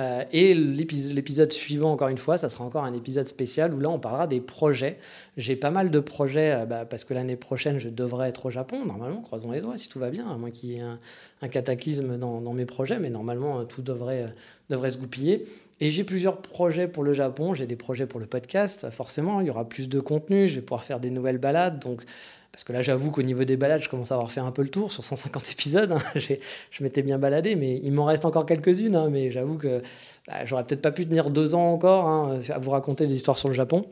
[0.00, 3.90] Euh, et l'épisode suivant, encore une fois, ça sera encore un épisode spécial où là,
[3.90, 4.96] on parlera des projets.
[5.36, 8.50] J'ai pas mal de projets euh, bah, parce que l'année prochaine, je devrais être au
[8.50, 8.84] Japon.
[8.86, 12.16] Normalement, croisons les doigts si tout va bien, à moins qu'il y ait un, cataclysme
[12.18, 14.26] dans, mes projets, mais normalement, tout devrait,
[14.70, 15.44] devrait se goupiller.
[15.80, 17.52] Et j'ai plusieurs projets pour le Japon.
[17.54, 19.40] J'ai des projets pour le podcast, forcément.
[19.40, 20.48] Il y aura plus de contenu.
[20.48, 21.78] Je vais pouvoir faire des nouvelles balades.
[21.78, 22.04] Donc,
[22.52, 24.62] parce que là, j'avoue qu'au niveau des balades, je commence à avoir fait un peu
[24.62, 25.92] le tour sur 150 épisodes.
[25.92, 26.02] Hein.
[26.14, 28.96] je m'étais bien baladé, mais il m'en reste encore quelques-unes.
[28.96, 29.08] Hein.
[29.10, 29.80] mais j'avoue que
[30.26, 33.38] bah, j'aurais peut-être pas pu tenir deux ans encore hein, à vous raconter des histoires
[33.38, 33.86] sur le Japon.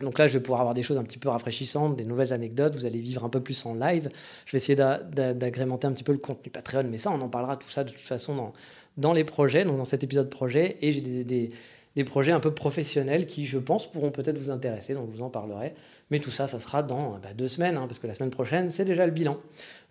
[0.00, 2.74] Donc là, je vais pouvoir avoir des choses un petit peu rafraîchissantes, des nouvelles anecdotes.
[2.74, 4.08] Vous allez vivre un peu plus en live.
[4.44, 7.56] Je vais essayer d'agrémenter un petit peu le contenu Patreon, mais ça, on en parlera
[7.56, 8.52] tout ça de toute façon dans,
[8.98, 10.76] dans les projets, donc dans cet épisode projet.
[10.82, 11.50] Et j'ai des des
[12.04, 15.30] projets un peu professionnels qui, je pense, pourront peut-être vous intéresser, donc je vous en
[15.30, 15.74] parlerai.
[16.10, 18.70] Mais tout ça, ça sera dans bah, deux semaines, hein, parce que la semaine prochaine,
[18.70, 19.38] c'est déjà le bilan.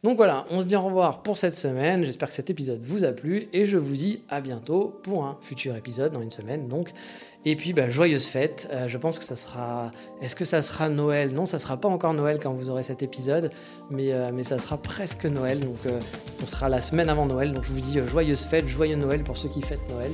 [0.04, 2.04] Donc voilà, on se dit au revoir pour cette semaine.
[2.04, 5.38] J'espère que cet épisode vous a plu, et je vous dis à bientôt pour un
[5.42, 6.68] futur épisode dans une semaine.
[6.68, 6.92] Donc,
[7.46, 8.68] et puis, bah, joyeuse fête.
[8.72, 9.92] Euh, je pense que ça sera.
[10.22, 11.34] Est-ce que ça sera Noël?
[11.34, 13.52] Non, ça sera pas encore Noël quand vous aurez cet épisode,
[13.90, 15.60] mais, euh, ça sera presque Noël.
[15.60, 16.00] Donc, euh,
[16.42, 17.54] on sera la semaine avant Noël.
[17.54, 20.12] Donc, je vous dis joyeuse fête, joyeux Noël pour ceux qui fêtent Noël.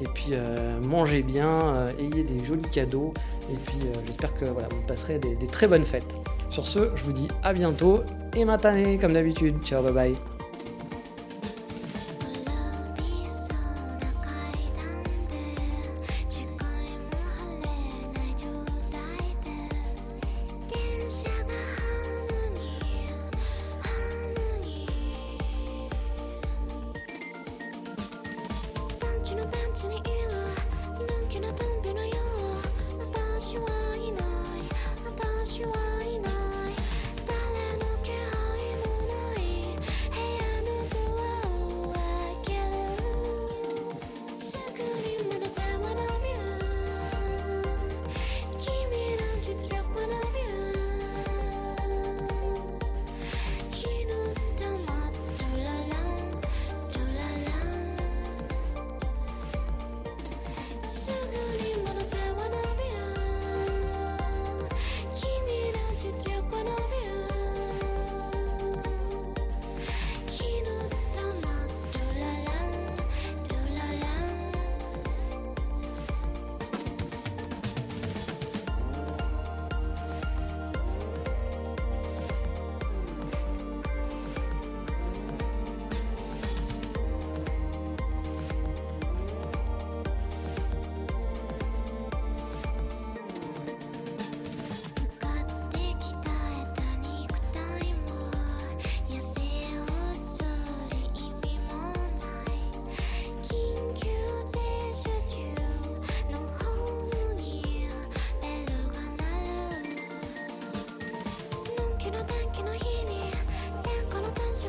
[0.00, 3.12] Et puis euh, mangez bien, euh, ayez des jolis cadeaux.
[3.50, 6.16] Et puis euh, j'espère que voilà, vous passerez des, des, très bonnes fêtes.
[6.48, 8.02] Sur ce, je vous dis à bientôt
[8.36, 9.56] et matane comme d'habitude.
[9.64, 10.33] Ciao, bye bye.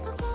[0.02, 0.35] がこ